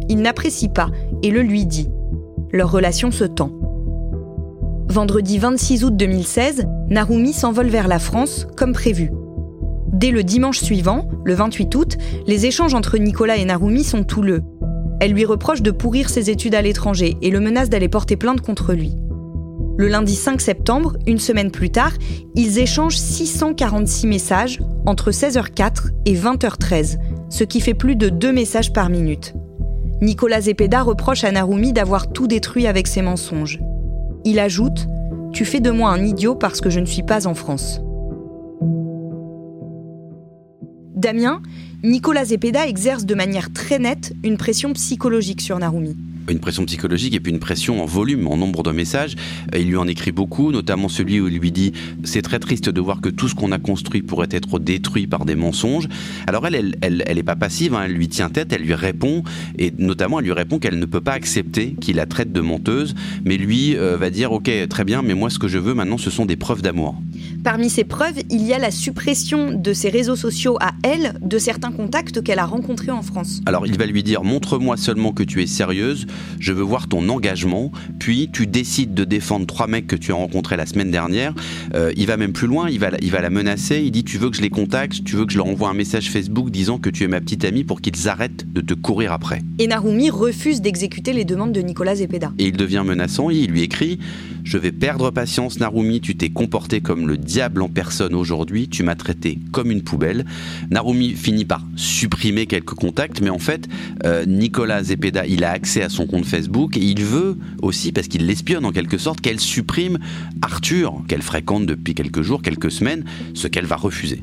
Il 0.08 0.20
n'apprécie 0.20 0.68
pas 0.68 0.88
et 1.22 1.30
le 1.30 1.42
lui 1.42 1.66
dit. 1.66 1.88
Leur 2.50 2.68
relation 2.68 3.12
se 3.12 3.22
tend. 3.22 3.52
Vendredi 4.88 5.38
26 5.38 5.84
août 5.84 5.96
2016, 5.96 6.66
Narumi 6.88 7.32
s'envole 7.32 7.68
vers 7.68 7.86
la 7.86 8.00
France, 8.00 8.48
comme 8.56 8.72
prévu. 8.72 9.12
Dès 9.92 10.10
le 10.10 10.24
dimanche 10.24 10.58
suivant, 10.58 11.08
le 11.24 11.34
28 11.34 11.74
août, 11.76 11.96
les 12.26 12.46
échanges 12.46 12.74
entre 12.74 12.98
Nicolas 12.98 13.36
et 13.36 13.44
Narumi 13.44 13.84
sont 13.84 14.04
houleux. 14.16 14.42
Elle 14.98 15.12
lui 15.12 15.24
reproche 15.24 15.62
de 15.62 15.70
pourrir 15.70 16.10
ses 16.10 16.28
études 16.28 16.56
à 16.56 16.62
l'étranger 16.62 17.16
et 17.22 17.30
le 17.30 17.38
menace 17.38 17.70
d'aller 17.70 17.88
porter 17.88 18.16
plainte 18.16 18.40
contre 18.40 18.72
lui. 18.72 18.96
Le 19.78 19.88
lundi 19.88 20.14
5 20.14 20.40
septembre, 20.40 20.96
une 21.06 21.18
semaine 21.18 21.50
plus 21.50 21.68
tard, 21.68 21.92
ils 22.34 22.58
échangent 22.58 22.96
646 22.96 24.06
messages 24.06 24.60
entre 24.86 25.10
16h04 25.10 25.90
et 26.06 26.14
20h13, 26.14 26.96
ce 27.28 27.44
qui 27.44 27.60
fait 27.60 27.74
plus 27.74 27.94
de 27.94 28.08
deux 28.08 28.32
messages 28.32 28.72
par 28.72 28.88
minute. 28.88 29.34
Nicolas 30.00 30.40
Zepeda 30.40 30.82
reproche 30.82 31.24
à 31.24 31.32
Narumi 31.32 31.74
d'avoir 31.74 32.10
tout 32.10 32.26
détruit 32.26 32.66
avec 32.66 32.86
ses 32.86 33.02
mensonges. 33.02 33.60
Il 34.24 34.38
ajoute 34.38 34.88
Tu 35.34 35.44
fais 35.44 35.60
de 35.60 35.70
moi 35.70 35.90
un 35.90 36.02
idiot 36.02 36.34
parce 36.34 36.62
que 36.62 36.70
je 36.70 36.80
ne 36.80 36.86
suis 36.86 37.02
pas 37.02 37.26
en 37.26 37.34
France. 37.34 37.80
Damien, 40.94 41.42
Nicolas 41.84 42.24
Zepeda 42.24 42.66
exerce 42.66 43.04
de 43.04 43.14
manière 43.14 43.52
très 43.52 43.78
nette 43.78 44.14
une 44.24 44.38
pression 44.38 44.72
psychologique 44.72 45.42
sur 45.42 45.58
Narumi 45.58 45.96
une 46.28 46.40
pression 46.40 46.64
psychologique 46.64 47.14
et 47.14 47.20
puis 47.20 47.32
une 47.32 47.38
pression 47.38 47.82
en 47.82 47.86
volume, 47.86 48.26
en 48.26 48.36
nombre 48.36 48.62
de 48.62 48.70
messages. 48.70 49.14
Il 49.54 49.68
lui 49.68 49.76
en 49.76 49.86
écrit 49.86 50.12
beaucoup, 50.12 50.52
notamment 50.52 50.88
celui 50.88 51.20
où 51.20 51.28
il 51.28 51.38
lui 51.38 51.52
dit 51.52 51.72
c'est 52.04 52.22
très 52.22 52.38
triste 52.38 52.68
de 52.68 52.80
voir 52.80 53.00
que 53.00 53.08
tout 53.08 53.28
ce 53.28 53.34
qu'on 53.34 53.52
a 53.52 53.58
construit 53.58 54.02
pourrait 54.02 54.28
être 54.30 54.58
détruit 54.58 55.06
par 55.06 55.24
des 55.24 55.34
mensonges. 55.34 55.88
Alors 56.26 56.46
elle, 56.46 56.76
elle, 56.80 57.04
elle, 57.06 57.18
est 57.18 57.22
pas 57.22 57.36
passive, 57.36 57.74
hein. 57.74 57.82
elle 57.84 57.92
lui 57.92 58.08
tient 58.08 58.28
tête, 58.28 58.52
elle 58.52 58.62
lui 58.62 58.74
répond 58.74 59.22
et 59.58 59.72
notamment 59.78 60.18
elle 60.18 60.26
lui 60.26 60.32
répond 60.32 60.58
qu'elle 60.58 60.78
ne 60.78 60.86
peut 60.86 61.00
pas 61.00 61.12
accepter 61.12 61.74
qu'il 61.80 61.96
la 61.96 62.06
traite 62.06 62.32
de 62.32 62.40
menteuse, 62.40 62.94
mais 63.24 63.36
lui 63.36 63.76
euh, 63.76 63.96
va 63.96 64.10
dire 64.10 64.32
ok 64.32 64.50
très 64.68 64.84
bien, 64.84 65.02
mais 65.02 65.14
moi 65.14 65.30
ce 65.30 65.38
que 65.38 65.48
je 65.48 65.58
veux 65.58 65.74
maintenant 65.74 65.98
ce 65.98 66.10
sont 66.10 66.26
des 66.26 66.36
preuves 66.36 66.62
d'amour. 66.62 67.00
Parmi 67.44 67.70
ces 67.70 67.84
preuves, 67.84 68.18
il 68.30 68.42
y 68.42 68.52
a 68.52 68.58
la 68.58 68.70
suppression 68.70 69.52
de 69.52 69.72
ses 69.72 69.88
réseaux 69.88 70.16
sociaux 70.16 70.56
à 70.60 70.72
elle 70.82 71.14
de 71.22 71.38
certains 71.38 71.72
contacts 71.72 72.22
qu'elle 72.22 72.38
a 72.38 72.46
rencontrés 72.46 72.90
en 72.90 73.02
France. 73.02 73.40
Alors 73.46 73.66
il 73.66 73.78
va 73.78 73.86
lui 73.86 74.02
dire 74.02 74.24
montre-moi 74.24 74.76
seulement 74.76 75.12
que 75.12 75.22
tu 75.22 75.42
es 75.42 75.46
sérieuse, 75.46 76.06
je 76.38 76.52
veux 76.52 76.62
voir 76.62 76.88
ton 76.88 77.08
engagement, 77.08 77.70
puis 77.98 78.30
tu 78.32 78.46
décides 78.46 78.94
de 78.94 79.04
défendre 79.04 79.46
trois 79.46 79.66
mecs 79.66 79.86
que 79.86 79.96
tu 79.96 80.12
as 80.12 80.14
rencontrés 80.14 80.56
la 80.56 80.66
semaine 80.66 80.90
dernière. 80.90 81.34
Euh, 81.74 81.92
il 81.96 82.06
va 82.06 82.16
même 82.16 82.32
plus 82.32 82.46
loin, 82.46 82.68
il 82.68 82.78
va, 82.78 82.90
il 83.00 83.10
va 83.10 83.20
la 83.20 83.30
menacer, 83.30 83.82
il 83.82 83.90
dit 83.90 84.04
tu 84.04 84.18
veux 84.18 84.30
que 84.30 84.36
je 84.36 84.42
les 84.42 84.50
contacte, 84.50 85.04
tu 85.04 85.16
veux 85.16 85.24
que 85.26 85.32
je 85.32 85.38
leur 85.38 85.46
envoie 85.46 85.68
un 85.68 85.74
message 85.74 86.10
Facebook 86.10 86.50
disant 86.50 86.78
que 86.78 86.90
tu 86.90 87.04
es 87.04 87.08
ma 87.08 87.20
petite 87.20 87.44
amie 87.44 87.64
pour 87.64 87.80
qu'ils 87.80 88.08
arrêtent 88.08 88.52
de 88.52 88.60
te 88.60 88.74
courir 88.74 89.12
après. 89.12 89.42
Et 89.58 89.66
Narumi 89.66 90.10
refuse 90.10 90.60
d'exécuter 90.60 91.12
les 91.12 91.24
demandes 91.24 91.52
de 91.52 91.60
Nicolas 91.60 91.96
Zepeda. 91.96 92.32
Et 92.38 92.46
il 92.46 92.56
devient 92.56 92.82
menaçant 92.84 93.30
et 93.30 93.36
il 93.36 93.50
lui 93.50 93.62
écrit 93.62 93.98
je 94.46 94.58
vais 94.58 94.70
perdre 94.70 95.10
patience, 95.10 95.58
Narumi, 95.58 96.00
tu 96.00 96.16
t'es 96.16 96.28
comporté 96.28 96.80
comme 96.80 97.08
le 97.08 97.18
diable 97.18 97.62
en 97.62 97.68
personne 97.68 98.14
aujourd'hui, 98.14 98.68
tu 98.68 98.84
m'as 98.84 98.94
traité 98.94 99.40
comme 99.50 99.72
une 99.72 99.82
poubelle. 99.82 100.24
Narumi 100.70 101.14
finit 101.14 101.44
par 101.44 101.66
supprimer 101.74 102.46
quelques 102.46 102.74
contacts, 102.74 103.20
mais 103.20 103.28
en 103.28 103.40
fait, 103.40 103.68
euh, 104.04 104.24
Nicolas 104.24 104.84
Zepeda, 104.84 105.26
il 105.26 105.42
a 105.42 105.50
accès 105.50 105.82
à 105.82 105.88
son 105.88 106.06
compte 106.06 106.26
Facebook 106.26 106.76
et 106.76 106.80
il 106.80 107.02
veut 107.02 107.36
aussi, 107.60 107.90
parce 107.90 108.06
qu'il 108.06 108.24
l'espionne 108.24 108.64
en 108.64 108.70
quelque 108.70 108.98
sorte, 108.98 109.20
qu'elle 109.20 109.40
supprime 109.40 109.98
Arthur, 110.42 111.02
qu'elle 111.08 111.22
fréquente 111.22 111.66
depuis 111.66 111.94
quelques 111.94 112.22
jours, 112.22 112.40
quelques 112.40 112.70
semaines, 112.70 113.04
ce 113.34 113.48
qu'elle 113.48 113.66
va 113.66 113.76
refuser. 113.76 114.22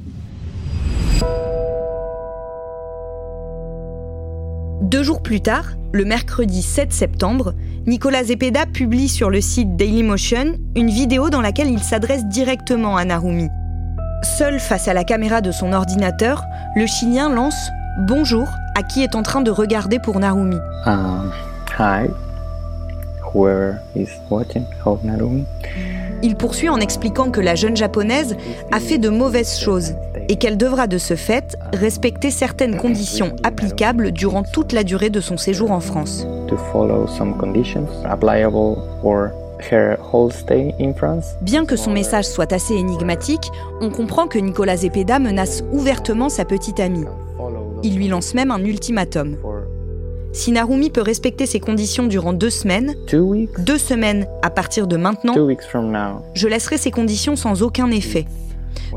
Deux 4.84 5.02
jours 5.02 5.22
plus 5.22 5.40
tard, 5.40 5.64
le 5.94 6.04
mercredi 6.04 6.62
7 6.62 6.92
septembre, 6.92 7.54
Nicolas 7.88 8.26
Zepeda 8.26 8.66
publie 8.66 9.08
sur 9.08 9.30
le 9.30 9.40
site 9.40 9.78
Dailymotion 9.78 10.58
une 10.76 10.90
vidéo 10.90 11.30
dans 11.30 11.40
laquelle 11.40 11.70
il 11.70 11.80
s'adresse 11.80 12.26
directement 12.26 12.98
à 12.98 13.06
Narumi. 13.06 13.48
Seul 14.38 14.60
face 14.60 14.90
à 14.90 14.94
la 14.94 15.06
caméra 15.06 15.40
de 15.40 15.54
son 15.54 15.72
ordinateur, 15.72 16.44
le 16.76 16.86
Chilien 16.86 17.30
lance 17.30 17.70
Bonjour 18.08 18.46
à 18.76 18.84
qui 18.84 19.04
est 19.04 19.16
en 19.16 19.24
train 19.24 19.40
de 19.40 19.52
regarder 19.52 20.00
pour 20.00 20.20
Narumi? 20.20 20.58
Um, 20.86 21.32
hi. 21.80 22.10
Whoever 23.34 23.76
is 23.96 24.10
watching, 24.30 24.66
Narumi? 25.06 25.46
Il 26.24 26.36
poursuit 26.36 26.68
en 26.68 26.82
expliquant 26.82 27.32
que 27.32 27.40
la 27.40 27.56
jeune 27.56 27.78
japonaise 27.78 28.36
a 28.74 28.82
fait 28.82 28.98
de 28.98 29.08
mauvaises 29.08 29.58
choses 29.58 29.94
et 30.30 30.36
qu'elle 30.38 30.58
devra 30.58 30.88
de 30.88 30.98
ce 30.98 31.16
fait 31.16 31.58
respecter 31.74 32.32
certaines 32.32 32.78
conditions 32.78 33.36
applicables 33.44 34.12
durant 34.12 34.44
toute 34.44 34.72
la 34.72 34.84
durée 34.84 35.10
de 35.10 35.22
son 35.22 35.38
séjour 35.38 35.72
en 35.72 35.80
France. 35.80 36.28
Bien 41.42 41.66
que 41.66 41.76
son 41.76 41.92
message 41.92 42.26
soit 42.26 42.52
assez 42.52 42.74
énigmatique, 42.74 43.52
on 43.82 43.90
comprend 43.90 44.28
que 44.28 44.40
Nicolas 44.40 44.78
Zepeda 44.78 45.20
menace 45.20 45.64
ouvertement 45.72 46.30
sa 46.30 46.46
petite 46.46 46.80
amie. 46.80 47.06
Il 47.84 47.96
lui 47.98 48.08
lance 48.08 48.34
même 48.34 48.52
un 48.52 48.64
ultimatum. 48.64 49.38
Si 50.34 50.52
Narumi 50.52 50.90
peut 50.90 51.02
respecter 51.02 51.46
ces 51.46 51.60
conditions 51.60 52.08
durant 52.08 52.34
deux 52.34 52.50
semaines, 52.50 52.96
deux 53.60 53.78
semaines 53.78 54.26
à 54.42 54.50
partir 54.50 54.88
de 54.88 54.98
maintenant, 54.98 55.36
je 56.34 56.48
laisserai 56.48 56.78
ces 56.78 56.92
conditions 56.92 57.36
sans 57.36 57.62
aucun 57.62 57.92
effet. 57.92 58.26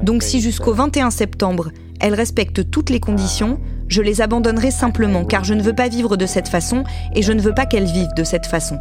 Donc 0.02 0.23
si 0.23 0.40
jusqu'au 0.40 0.73
21 0.73 1.11
septembre, 1.11 1.71
elle 2.00 2.14
respecte 2.14 2.71
toutes 2.71 2.90
les 2.90 3.00
conditions, 3.00 3.59
je 3.88 4.02
les 4.02 4.21
abandonnerai 4.21 4.71
simplement 4.71 5.25
car 5.25 5.45
je 5.45 5.54
ne 5.54 5.62
veux 5.62 5.75
pas 5.75 5.88
vivre 5.88 6.16
de 6.16 6.26
cette 6.26 6.49
façon 6.49 6.85
et 7.14 7.23
je 7.23 7.33
ne 7.33 7.40
veux 7.40 7.54
pas 7.54 7.66
qu'elle 7.66 7.85
vive 7.85 8.12
de 8.16 8.25
cette 8.25 8.47
façon. 8.47 8.78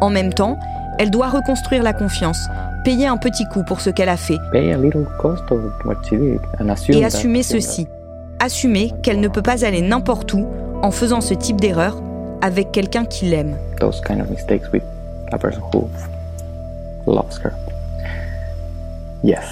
En 0.00 0.10
même 0.10 0.32
temps, 0.32 0.58
elle 0.98 1.10
doit 1.10 1.28
reconstruire 1.28 1.82
la 1.82 1.92
confiance, 1.92 2.48
payer 2.84 3.06
un 3.06 3.16
petit 3.16 3.44
coup 3.46 3.62
pour 3.64 3.80
ce 3.80 3.90
qu'elle 3.90 4.08
a 4.08 4.16
fait. 4.16 4.38
Et 6.94 7.04
assumer 7.04 7.42
ceci. 7.42 7.86
Assumer 8.38 8.92
qu'elle 9.02 9.20
ne 9.20 9.28
peut 9.28 9.42
pas 9.42 9.64
aller 9.64 9.82
n'importe 9.82 10.32
où 10.32 10.46
en 10.82 10.90
faisant 10.90 11.20
ce 11.20 11.34
type 11.34 11.60
d'erreur 11.60 12.02
avec 12.42 12.72
quelqu'un 12.72 13.04
qui 13.04 13.26
l'aime. 13.26 13.56
Yes. 19.22 19.44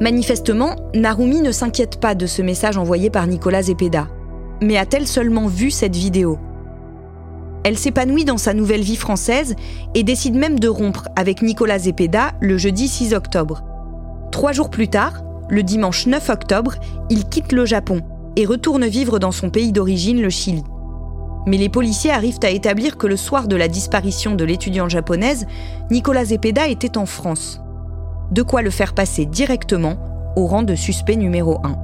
Manifestement, 0.00 0.76
Narumi 0.94 1.40
ne 1.40 1.50
s'inquiète 1.50 1.98
pas 1.98 2.14
de 2.14 2.26
ce 2.26 2.42
message 2.42 2.76
envoyé 2.76 3.08
par 3.08 3.26
Nicolas 3.26 3.62
Zepeda. 3.62 4.06
Mais 4.60 4.76
a-t-elle 4.76 5.06
seulement 5.06 5.46
vu 5.46 5.70
cette 5.70 5.96
vidéo? 5.96 6.38
Elle 7.64 7.78
s'épanouit 7.78 8.26
dans 8.26 8.36
sa 8.36 8.52
nouvelle 8.52 8.82
vie 8.82 8.96
française 8.96 9.54
et 9.94 10.02
décide 10.02 10.34
même 10.34 10.58
de 10.58 10.68
rompre 10.68 11.08
avec 11.16 11.40
Nicolas 11.40 11.78
Zepeda 11.78 12.32
le 12.40 12.58
jeudi 12.58 12.88
6 12.88 13.14
octobre. 13.14 13.62
Trois 14.30 14.52
jours 14.52 14.68
plus 14.68 14.88
tard, 14.88 15.22
le 15.48 15.62
dimanche 15.62 16.06
9 16.06 16.28
octobre, 16.28 16.74
il 17.08 17.24
quitte 17.24 17.52
le 17.52 17.64
Japon 17.64 18.02
et 18.36 18.44
retourne 18.44 18.86
vivre 18.86 19.18
dans 19.18 19.32
son 19.32 19.48
pays 19.48 19.72
d'origine, 19.72 20.20
le 20.20 20.30
Chili. 20.30 20.64
Mais 21.46 21.56
les 21.56 21.68
policiers 21.68 22.10
arrivent 22.10 22.38
à 22.42 22.50
établir 22.50 22.96
que 22.96 23.06
le 23.06 23.16
soir 23.16 23.48
de 23.48 23.56
la 23.56 23.68
disparition 23.68 24.34
de 24.34 24.44
l'étudiante 24.44 24.90
japonaise, 24.90 25.46
Nicolas 25.90 26.26
Zepeda 26.26 26.68
était 26.68 26.98
en 26.98 27.06
France. 27.06 27.60
De 28.30 28.42
quoi 28.42 28.62
le 28.62 28.70
faire 28.70 28.94
passer 28.94 29.26
directement 29.26 30.32
au 30.36 30.46
rang 30.46 30.62
de 30.62 30.74
suspect 30.74 31.16
numéro 31.16 31.58
1. 31.64 31.76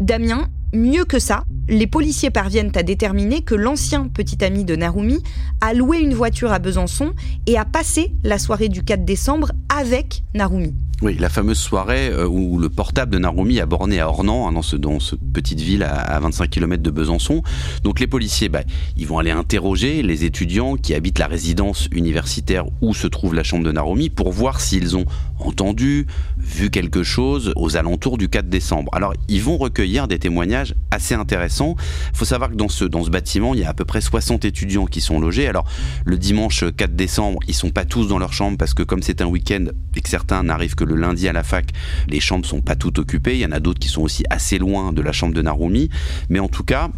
Damien, 0.00 0.48
Mieux 0.74 1.04
que 1.04 1.18
ça, 1.18 1.44
les 1.68 1.86
policiers 1.86 2.30
parviennent 2.30 2.72
à 2.76 2.82
déterminer 2.82 3.42
que 3.42 3.54
l'ancien 3.54 4.08
petit 4.08 4.42
ami 4.42 4.64
de 4.64 4.74
Narumi 4.74 5.22
a 5.60 5.74
loué 5.74 5.98
une 5.98 6.14
voiture 6.14 6.50
à 6.50 6.58
Besançon 6.58 7.12
et 7.46 7.58
a 7.58 7.66
passé 7.66 8.14
la 8.24 8.38
soirée 8.38 8.70
du 8.70 8.82
4 8.82 9.04
décembre 9.04 9.52
avec 9.68 10.22
Narumi. 10.32 10.72
Oui, 11.02 11.16
la 11.18 11.28
fameuse 11.28 11.58
soirée 11.58 12.10
euh, 12.10 12.28
où 12.28 12.60
le 12.60 12.68
portable 12.68 13.10
de 13.10 13.18
Narumi 13.18 13.58
a 13.58 13.66
borné 13.66 13.98
à 13.98 14.08
Ornans, 14.08 14.46
hein, 14.46 14.52
dans, 14.52 14.62
ce, 14.62 14.76
dans 14.76 15.00
cette 15.00 15.18
petite 15.32 15.60
ville 15.60 15.82
à, 15.82 16.18
25 16.20 16.48
km 16.48 16.80
de 16.80 16.90
Besançon. 16.90 17.42
Donc 17.82 17.98
les 17.98 18.06
policiers, 18.06 18.48
bah, 18.48 18.62
ils 18.96 19.08
vont 19.08 19.18
aller 19.18 19.32
interroger 19.32 20.02
les 20.04 20.24
étudiants 20.24 20.76
qui 20.76 20.94
habitent 20.94 21.18
la 21.18 21.26
résidence 21.26 21.88
universitaire 21.90 22.66
où 22.80 22.94
se 22.94 23.08
trouve 23.08 23.34
la 23.34 23.42
chambre 23.42 23.64
de 23.64 23.72
Narumi 23.72 24.10
pour 24.10 24.30
voir 24.30 24.60
s'ils 24.60 24.96
ont 24.96 25.04
entendu, 25.40 26.06
vu 26.42 26.70
quelque 26.70 27.02
chose 27.02 27.52
aux 27.56 27.76
alentours 27.76 28.18
du 28.18 28.28
4 28.28 28.48
décembre. 28.48 28.90
Alors 28.94 29.14
ils 29.28 29.42
vont 29.42 29.56
recueillir 29.56 30.08
des 30.08 30.18
témoignages 30.18 30.74
assez 30.90 31.14
intéressants. 31.14 31.76
Il 32.12 32.16
faut 32.18 32.24
savoir 32.24 32.50
que 32.50 32.56
dans 32.56 32.68
ce, 32.68 32.84
dans 32.84 33.04
ce 33.04 33.10
bâtiment, 33.10 33.54
il 33.54 33.60
y 33.60 33.64
a 33.64 33.70
à 33.70 33.74
peu 33.74 33.84
près 33.84 34.00
60 34.00 34.44
étudiants 34.44 34.86
qui 34.86 35.00
sont 35.00 35.20
logés. 35.20 35.46
Alors 35.46 35.66
le 36.04 36.18
dimanche 36.18 36.64
4 36.76 36.94
décembre, 36.94 37.38
ils 37.48 37.54
sont 37.54 37.70
pas 37.70 37.84
tous 37.84 38.08
dans 38.08 38.18
leur 38.18 38.32
chambre 38.32 38.58
parce 38.58 38.74
que 38.74 38.82
comme 38.82 39.02
c'est 39.02 39.20
un 39.20 39.26
week-end 39.26 39.66
et 39.96 40.00
que 40.00 40.08
certains 40.08 40.42
n'arrivent 40.42 40.74
que 40.74 40.84
le 40.84 40.96
lundi 40.96 41.28
à 41.28 41.32
la 41.32 41.42
fac, 41.42 41.70
les 42.08 42.20
chambres 42.20 42.46
sont 42.46 42.60
pas 42.60 42.76
toutes 42.76 42.98
occupées. 42.98 43.34
Il 43.34 43.40
y 43.40 43.46
en 43.46 43.52
a 43.52 43.60
d'autres 43.60 43.80
qui 43.80 43.88
sont 43.88 44.02
aussi 44.02 44.24
assez 44.30 44.58
loin 44.58 44.92
de 44.92 45.02
la 45.02 45.12
chambre 45.12 45.34
de 45.34 45.42
Narumi. 45.42 45.88
Mais 46.28 46.38
en 46.38 46.48
tout 46.48 46.64
cas, 46.64 46.90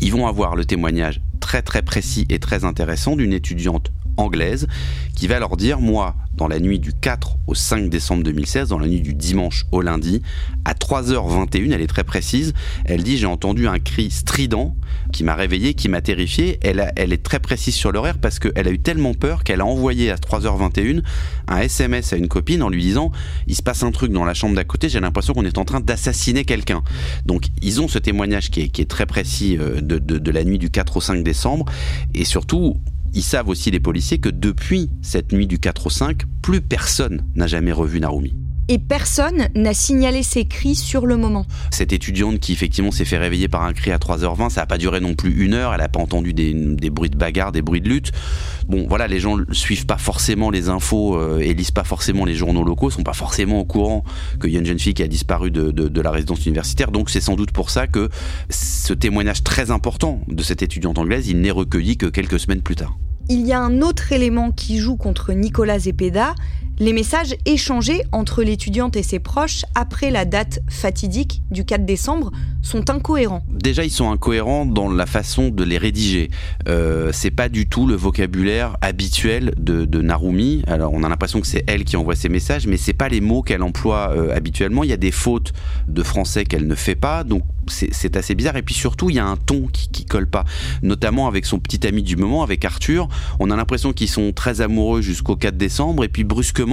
ils 0.00 0.12
vont 0.12 0.26
avoir 0.26 0.56
le 0.56 0.64
témoignage 0.64 1.20
très 1.40 1.62
très 1.62 1.82
précis 1.82 2.26
et 2.28 2.38
très 2.38 2.64
intéressant 2.64 3.16
d'une 3.16 3.32
étudiante 3.32 3.92
anglaise 4.16 4.66
qui 5.14 5.26
va 5.26 5.38
leur 5.38 5.56
dire 5.56 5.80
moi 5.80 6.14
dans 6.34 6.48
la 6.48 6.60
nuit 6.60 6.78
du 6.78 6.92
4 6.92 7.36
au 7.46 7.54
5 7.54 7.88
décembre 7.88 8.22
2016 8.24 8.68
dans 8.68 8.78
la 8.78 8.88
nuit 8.88 9.00
du 9.00 9.14
dimanche 9.14 9.64
au 9.72 9.80
lundi 9.80 10.22
à 10.64 10.74
3h21 10.74 11.72
elle 11.72 11.80
est 11.80 11.86
très 11.86 12.04
précise 12.04 12.52
elle 12.84 13.02
dit 13.02 13.16
j'ai 13.16 13.26
entendu 13.26 13.66
un 13.68 13.78
cri 13.78 14.10
strident 14.10 14.74
qui 15.12 15.24
m'a 15.24 15.34
réveillé 15.34 15.74
qui 15.74 15.88
m'a 15.88 16.00
terrifié. 16.00 16.58
Elle, 16.62 16.92
elle 16.96 17.12
est 17.12 17.22
très 17.22 17.38
précise 17.38 17.74
sur 17.74 17.92
l'horaire 17.92 18.18
parce 18.18 18.38
qu'elle 18.38 18.66
a 18.66 18.70
eu 18.70 18.78
tellement 18.78 19.14
peur 19.14 19.44
qu'elle 19.44 19.60
a 19.60 19.66
envoyé 19.66 20.10
à 20.10 20.16
3h21 20.16 21.02
un 21.48 21.58
SMS 21.58 22.12
à 22.12 22.16
une 22.16 22.28
copine 22.28 22.62
en 22.62 22.68
lui 22.68 22.82
disant 22.82 23.12
il 23.46 23.54
se 23.54 23.62
passe 23.62 23.82
un 23.82 23.92
truc 23.92 24.12
dans 24.12 24.24
la 24.24 24.34
chambre 24.34 24.54
d'à 24.54 24.64
côté 24.64 24.88
j'ai 24.88 25.00
l'impression 25.00 25.34
qu'on 25.34 25.44
est 25.44 25.58
en 25.58 25.64
train 25.64 25.80
d'assassiner 25.80 26.44
quelqu'un 26.44 26.82
donc 27.24 27.46
ils 27.62 27.80
ont 27.80 27.88
ce 27.88 27.98
témoignage 27.98 28.50
qui 28.50 28.60
est, 28.60 28.86
très 28.86 29.06
précis 29.06 29.58
euh, 29.58 29.80
de, 29.80 29.98
de, 29.98 30.18
de 30.18 30.30
la 30.30 30.44
nuit 30.44 30.58
du 30.58 30.70
4 30.70 30.96
au 30.96 31.00
5 31.00 31.22
décembre. 31.22 31.66
Et 32.14 32.24
surtout 32.24 32.76
ils 33.16 33.22
savent 33.22 33.48
aussi 33.48 33.70
les 33.70 33.80
policiers 33.80 34.18
que 34.18 34.28
depuis 34.28 34.90
cette 35.00 35.32
nuit 35.32 35.46
du 35.46 35.58
4 35.58 35.86
au 35.86 35.90
5, 35.90 36.24
plus 36.42 36.60
personne 36.60 37.24
n'a 37.34 37.46
jamais 37.46 37.72
revu 37.72 37.98
Narumi 37.98 38.34
et 38.68 38.78
personne 38.78 39.48
n'a 39.54 39.74
signalé 39.74 40.22
ces 40.22 40.44
cris 40.44 40.74
sur 40.74 41.06
le 41.06 41.16
moment. 41.16 41.46
Cette 41.70 41.92
étudiante 41.92 42.40
qui 42.40 42.52
effectivement 42.52 42.90
s'est 42.90 43.04
fait 43.04 43.18
réveiller 43.18 43.48
par 43.48 43.62
un 43.62 43.72
cri 43.72 43.92
à 43.92 43.98
3h20, 43.98 44.50
ça 44.50 44.62
n'a 44.62 44.66
pas 44.66 44.78
duré 44.78 45.00
non 45.00 45.14
plus 45.14 45.44
une 45.44 45.54
heure, 45.54 45.72
elle 45.72 45.80
n'a 45.80 45.88
pas 45.88 46.00
entendu 46.00 46.34
des, 46.34 46.52
bruits 46.90 47.10
de 47.10 47.16
bagarre, 47.16 47.52
des 47.52 47.62
bruits 47.62 47.80
de 47.80 47.88
lutte. 47.88 48.12
Bon 48.68 48.86
voilà, 48.88 49.06
les 49.06 49.20
gens 49.20 49.36
suivent 49.52 49.86
pas 49.86 49.98
forcément 49.98 50.50
les 50.50 50.68
infos 50.68 51.16
euh, 51.16 51.38
et 51.38 51.54
lisent 51.54 51.70
pas 51.70 51.84
forcément 51.84 52.24
les 52.24 52.34
journaux 52.34 52.64
locaux, 52.64 52.90
sont 52.90 53.04
pas 53.04 53.12
forcément 53.12 53.60
au 53.60 53.64
courant 53.64 54.02
qu'il 54.40 54.50
y 54.50 54.56
a 54.56 54.58
une 54.58 54.66
jeune 54.66 54.78
fille 54.78 54.94
qui 54.94 55.02
a 55.02 55.08
disparu 55.08 55.50
de, 55.50 55.70
de 55.70 56.00
la 56.00 56.10
résidence 56.10 56.44
universitaire, 56.44 56.90
donc 56.90 57.10
c'est 57.10 57.20
sans 57.20 57.36
doute 57.36 57.52
pour 57.52 57.70
ça 57.70 57.86
que 57.86 58.08
ce 58.50 58.92
témoignage 58.92 59.44
très 59.44 59.70
important 59.70 60.20
de 60.26 60.42
cette 60.42 60.62
étudiante 60.62 60.98
anglaise, 60.98 61.28
il 61.28 61.40
n'est 61.40 61.50
recueilli 61.52 61.96
que 61.96 62.06
quelques 62.06 62.40
semaines 62.40 62.62
plus 62.62 62.76
tard. 62.76 62.96
Il 63.28 63.44
y 63.44 63.52
a 63.52 63.60
un 63.60 63.82
autre 63.82 64.12
élément 64.12 64.52
qui 64.52 64.78
joue 64.78 64.96
contre 64.96 65.32
Nicolas 65.32 65.80
Zepeda, 65.80 66.36
les 66.78 66.92
messages 66.92 67.34
échangés 67.46 68.02
entre 68.12 68.42
l'étudiante 68.42 68.96
et 68.96 69.02
ses 69.02 69.18
proches 69.18 69.64
après 69.74 70.10
la 70.10 70.24
date 70.24 70.60
fatidique 70.68 71.42
du 71.50 71.64
4 71.64 71.86
décembre 71.86 72.32
sont 72.62 72.90
incohérents. 72.90 73.42
Déjà, 73.48 73.84
ils 73.84 73.90
sont 73.90 74.10
incohérents 74.10 74.66
dans 74.66 74.90
la 74.90 75.06
façon 75.06 75.48
de 75.48 75.64
les 75.64 75.78
rédiger. 75.78 76.30
Euh, 76.68 77.10
c'est 77.12 77.30
pas 77.30 77.48
du 77.48 77.66
tout 77.66 77.86
le 77.86 77.94
vocabulaire 77.94 78.76
habituel 78.82 79.54
de, 79.56 79.86
Narumi. 80.02 80.62
Alors, 80.66 80.92
on 80.92 81.02
a 81.02 81.08
l'impression 81.08 81.40
que 81.40 81.46
c'est 81.46 81.64
elle 81.66 81.84
qui 81.84 81.96
envoie 81.96 82.14
ces 82.14 82.28
messages, 82.28 82.66
mais 82.66 82.76
c'est 82.76 82.92
pas 82.92 83.08
les 83.08 83.22
mots 83.22 83.42
qu'elle 83.42 83.62
emploie 83.62 84.12
euh, 84.14 84.36
habituellement. 84.36 84.84
Il 84.84 84.90
y 84.90 84.92
a 84.92 84.98
des 84.98 85.10
fautes 85.10 85.52
de 85.88 86.02
français 86.02 86.44
qu'elle 86.44 86.66
ne 86.66 86.74
fait 86.74 86.94
pas, 86.94 87.24
donc 87.24 87.42
c'est 87.68 88.16
assez 88.16 88.34
bizarre. 88.34 88.56
Et 88.56 88.62
puis 88.62 88.74
surtout, 88.74 89.10
il 89.10 89.16
y 89.16 89.18
a 89.18 89.26
un 89.26 89.36
ton 89.36 89.66
qui, 89.66 89.88
qui 89.88 90.04
colle 90.04 90.28
pas, 90.28 90.44
notamment 90.82 91.26
avec 91.26 91.46
son 91.46 91.58
petit 91.58 91.86
ami 91.86 92.02
du 92.02 92.16
moment, 92.16 92.42
avec 92.42 92.64
Arthur. 92.64 93.08
On 93.40 93.50
a 93.50 93.56
l'impression 93.56 93.92
qu'ils 93.92 94.08
sont 94.08 94.32
très 94.32 94.60
amoureux 94.60 95.00
jusqu'au 95.00 95.36
4 95.36 95.56
décembre, 95.56 96.04
et 96.04 96.08
puis 96.08 96.24
brusquement, 96.24 96.65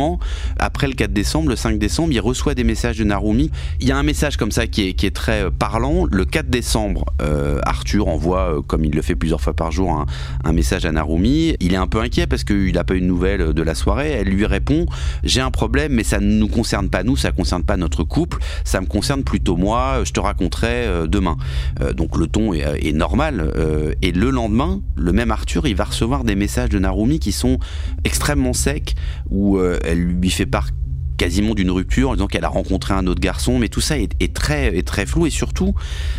après 0.57 0.87
le 0.87 0.93
4 0.93 1.13
décembre, 1.13 1.49
le 1.49 1.55
5 1.55 1.77
décembre, 1.77 2.11
il 2.11 2.19
reçoit 2.19 2.55
des 2.55 2.63
messages 2.63 2.97
de 2.97 3.03
Narumi. 3.03 3.51
Il 3.79 3.87
y 3.87 3.91
a 3.91 3.97
un 3.97 4.03
message 4.03 4.37
comme 4.37 4.51
ça 4.51 4.67
qui 4.67 4.81
est, 4.83 5.03
est 5.03 5.15
très 5.15 5.43
euh, 5.43 5.49
parlant. 5.49 6.05
Le 6.09 6.25
4 6.25 6.49
décembre, 6.49 7.05
euh, 7.21 7.59
Arthur 7.63 8.07
envoie, 8.07 8.57
euh, 8.57 8.61
comme 8.61 8.85
il 8.85 8.91
le 8.91 9.01
fait 9.01 9.15
plusieurs 9.15 9.41
fois 9.41 9.53
par 9.53 9.71
jour, 9.71 10.05
un, 10.43 10.53
message 10.53 10.85
à 10.85 10.91
Narumi. 10.91 11.55
Il 11.59 11.73
est 11.73 11.77
un 11.77 11.87
peu 11.87 11.99
inquiet 11.99 12.27
parce 12.27 12.43
qu'il 12.43 12.73
n'a 12.73 12.83
pas 12.83 12.95
eu 12.95 13.01
de 13.01 13.05
nouvelles 13.05 13.53
de 13.53 13.61
la 13.63 13.75
soirée. 13.75 14.11
Elle 14.11 14.27
lui 14.27 14.45
répond 14.45 14.85
J'ai 15.23 15.41
un 15.41 15.51
problème, 15.51 15.93
mais 15.93 16.03
ça 16.03 16.19
ne 16.19 16.27
nous 16.27 16.47
concerne 16.47 16.89
pas 16.89 17.03
nous, 17.03 17.17
ça 17.17 17.31
ne 17.31 17.35
concerne 17.35 17.63
pas 17.63 17.77
notre 17.77 18.03
couple, 18.03 18.37
ça 18.63 18.81
me 18.81 18.85
concerne 18.85 19.23
plutôt 19.23 19.57
moi. 19.57 20.01
Je 20.03 20.11
te 20.11 20.19
raconterai 20.19 21.07
demain. 21.07 21.37
Donc 21.95 22.17
le 22.17 22.27
ton 22.27 22.53
est, 22.53 22.91
normal. 22.93 23.51
Euh, 23.55 23.93
et 24.01 24.11
le 24.11 24.29
lendemain, 24.29 24.81
le 24.95 25.11
même 25.11 25.31
Arthur, 25.31 25.67
il 25.67 25.75
va 25.75 25.85
recevoir 25.85 26.23
des 26.23 26.35
messages 26.35 26.69
de 26.69 26.79
Narumi 26.79 27.19
qui 27.19 27.31
sont 27.31 27.59
extrêmement 28.03 28.53
secs, 28.53 28.95
où 29.33 29.59
elle 29.59 29.99
lui 29.99 30.29
fait 30.29 30.45
part 30.45 30.69
quasiment 31.17 31.53
d'une 31.53 31.71
rupture 31.71 32.09
en 32.09 32.13
disant 32.13 32.27
qu'elle 32.27 32.43
a 32.43 32.49
rencontré 32.49 32.93
un 32.93 33.07
autre 33.07 33.21
garçon, 33.21 33.59
mais 33.59 33.69
tout 33.69 33.81
ça 33.81 33.95
est, 33.97 34.33
très, 34.33 35.05
flou. 35.05 35.25
Et 35.25 35.29
surtout 35.29 35.73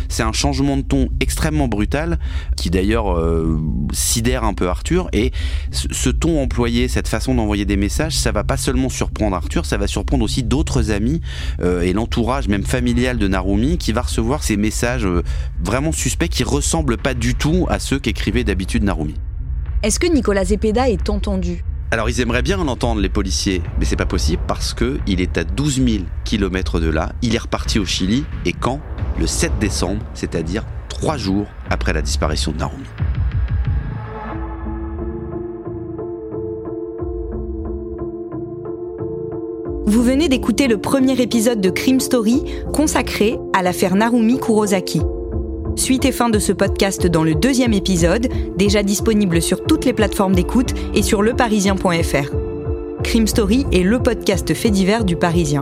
c'est 0.09 0.23
un 0.23 0.31
changement 0.31 0.77
de 0.77 0.81
ton 0.81 1.09
extrêmement 1.19 1.67
brutal 1.67 2.19
qui 2.55 2.69
d'ailleurs 2.69 3.15
euh, 3.15 3.59
sidère 3.93 4.43
un 4.43 4.53
peu 4.53 4.67
Arthur. 4.67 5.09
Et 5.13 5.31
ce, 5.71 6.09
ton 6.09 6.41
employé, 6.41 6.87
cette 6.87 7.07
façon 7.07 7.35
d'envoyer 7.35 7.65
des 7.65 7.77
messages, 7.77 8.15
ça 8.15 8.31
va 8.31 8.43
pas 8.43 8.57
seulement 8.57 8.89
surprendre 8.89 9.35
Arthur, 9.35 9.65
ça 9.65 9.77
va 9.77 9.87
surprendre 9.87 10.23
aussi 10.23 10.43
d'autres 10.43 10.91
amis 10.91 11.21
euh, 11.61 11.81
et 11.81 11.93
l'entourage 11.93 12.47
même 12.47 12.63
familial 12.63 13.17
de 13.17 13.27
Narumi 13.27 13.77
qui 13.77 13.91
va 13.91 14.01
recevoir 14.01 14.43
ces 14.43 14.57
messages 14.57 15.05
euh, 15.05 15.23
vraiment 15.63 15.91
suspects 15.91 16.29
qui 16.29 16.43
ressemblent 16.43 16.97
pas 16.97 17.13
du 17.13 17.35
tout 17.35 17.65
à 17.69 17.79
ceux 17.79 17.99
qu'écrivait 17.99 18.43
d'habitude 18.43 18.83
Narumi. 18.83 19.15
Est-ce 19.83 19.99
que 19.99 20.07
Nicolas 20.07 20.45
Zepeda 20.45 20.89
est 20.89 21.09
entendu? 21.09 21.63
Alors 21.95 22.09
ils 22.09 22.19
aimeraient 22.19 22.41
bien 22.41 22.57
l'entendre 22.57 22.99
les 22.99 23.07
policiers, 23.07 23.61
mais 23.79 23.85
c'est 23.85 23.95
pas 23.95 24.05
possible 24.05 24.41
parce 24.45 24.73
que 24.73 24.99
il 25.07 25.21
est 25.21 25.37
à 25.37 25.45
12 25.45 25.75
000 25.75 26.03
km 26.25 26.81
de 26.81 26.89
là. 26.89 27.13
Il 27.21 27.35
est 27.35 27.39
reparti 27.39 27.79
au 27.79 27.85
Chili 27.85 28.25
et 28.45 28.51
quand? 28.51 28.81
Le 29.17 29.25
7 29.25 29.53
décembre, 29.61 30.01
c'est-à-dire 30.13 30.65
trois 30.89 31.15
jours 31.15 31.47
après 31.69 31.93
la 31.93 32.01
disparition 32.01 32.51
de 32.51 32.57
Narumi. 32.57 32.83
Vous 39.85 40.03
venez 40.03 40.27
d'écouter 40.27 40.67
le 40.67 40.77
premier 40.77 41.21
épisode 41.21 41.61
de 41.61 41.69
Crime 41.69 42.01
Story 42.01 42.43
consacré 42.73 43.37
à 43.53 43.63
l'affaire 43.63 43.95
Narumi 43.95 44.37
Kurosaki. 44.37 44.99
Suite 45.77 46.05
et 46.05 46.13
fin 46.13 46.29
de 46.29 46.39
ce 46.39 46.53
podcast 46.53 47.05
dans 47.05 47.23
le 47.23 47.35
deuxième 47.35 47.73
épisode, 47.73 48.29
déjà 48.57 48.81
disponible 48.81 49.41
sur 49.41 49.64
les 49.85 49.93
plateformes 49.93 50.35
d'écoute 50.35 50.73
et 50.93 51.01
sur 51.01 51.21
leparisien.fr. 51.21 52.35
Crime 53.03 53.27
Story 53.27 53.65
est 53.71 53.83
le 53.83 53.99
podcast 53.99 54.53
fait 54.53 54.71
divers 54.71 55.05
du 55.05 55.15
Parisien. 55.15 55.61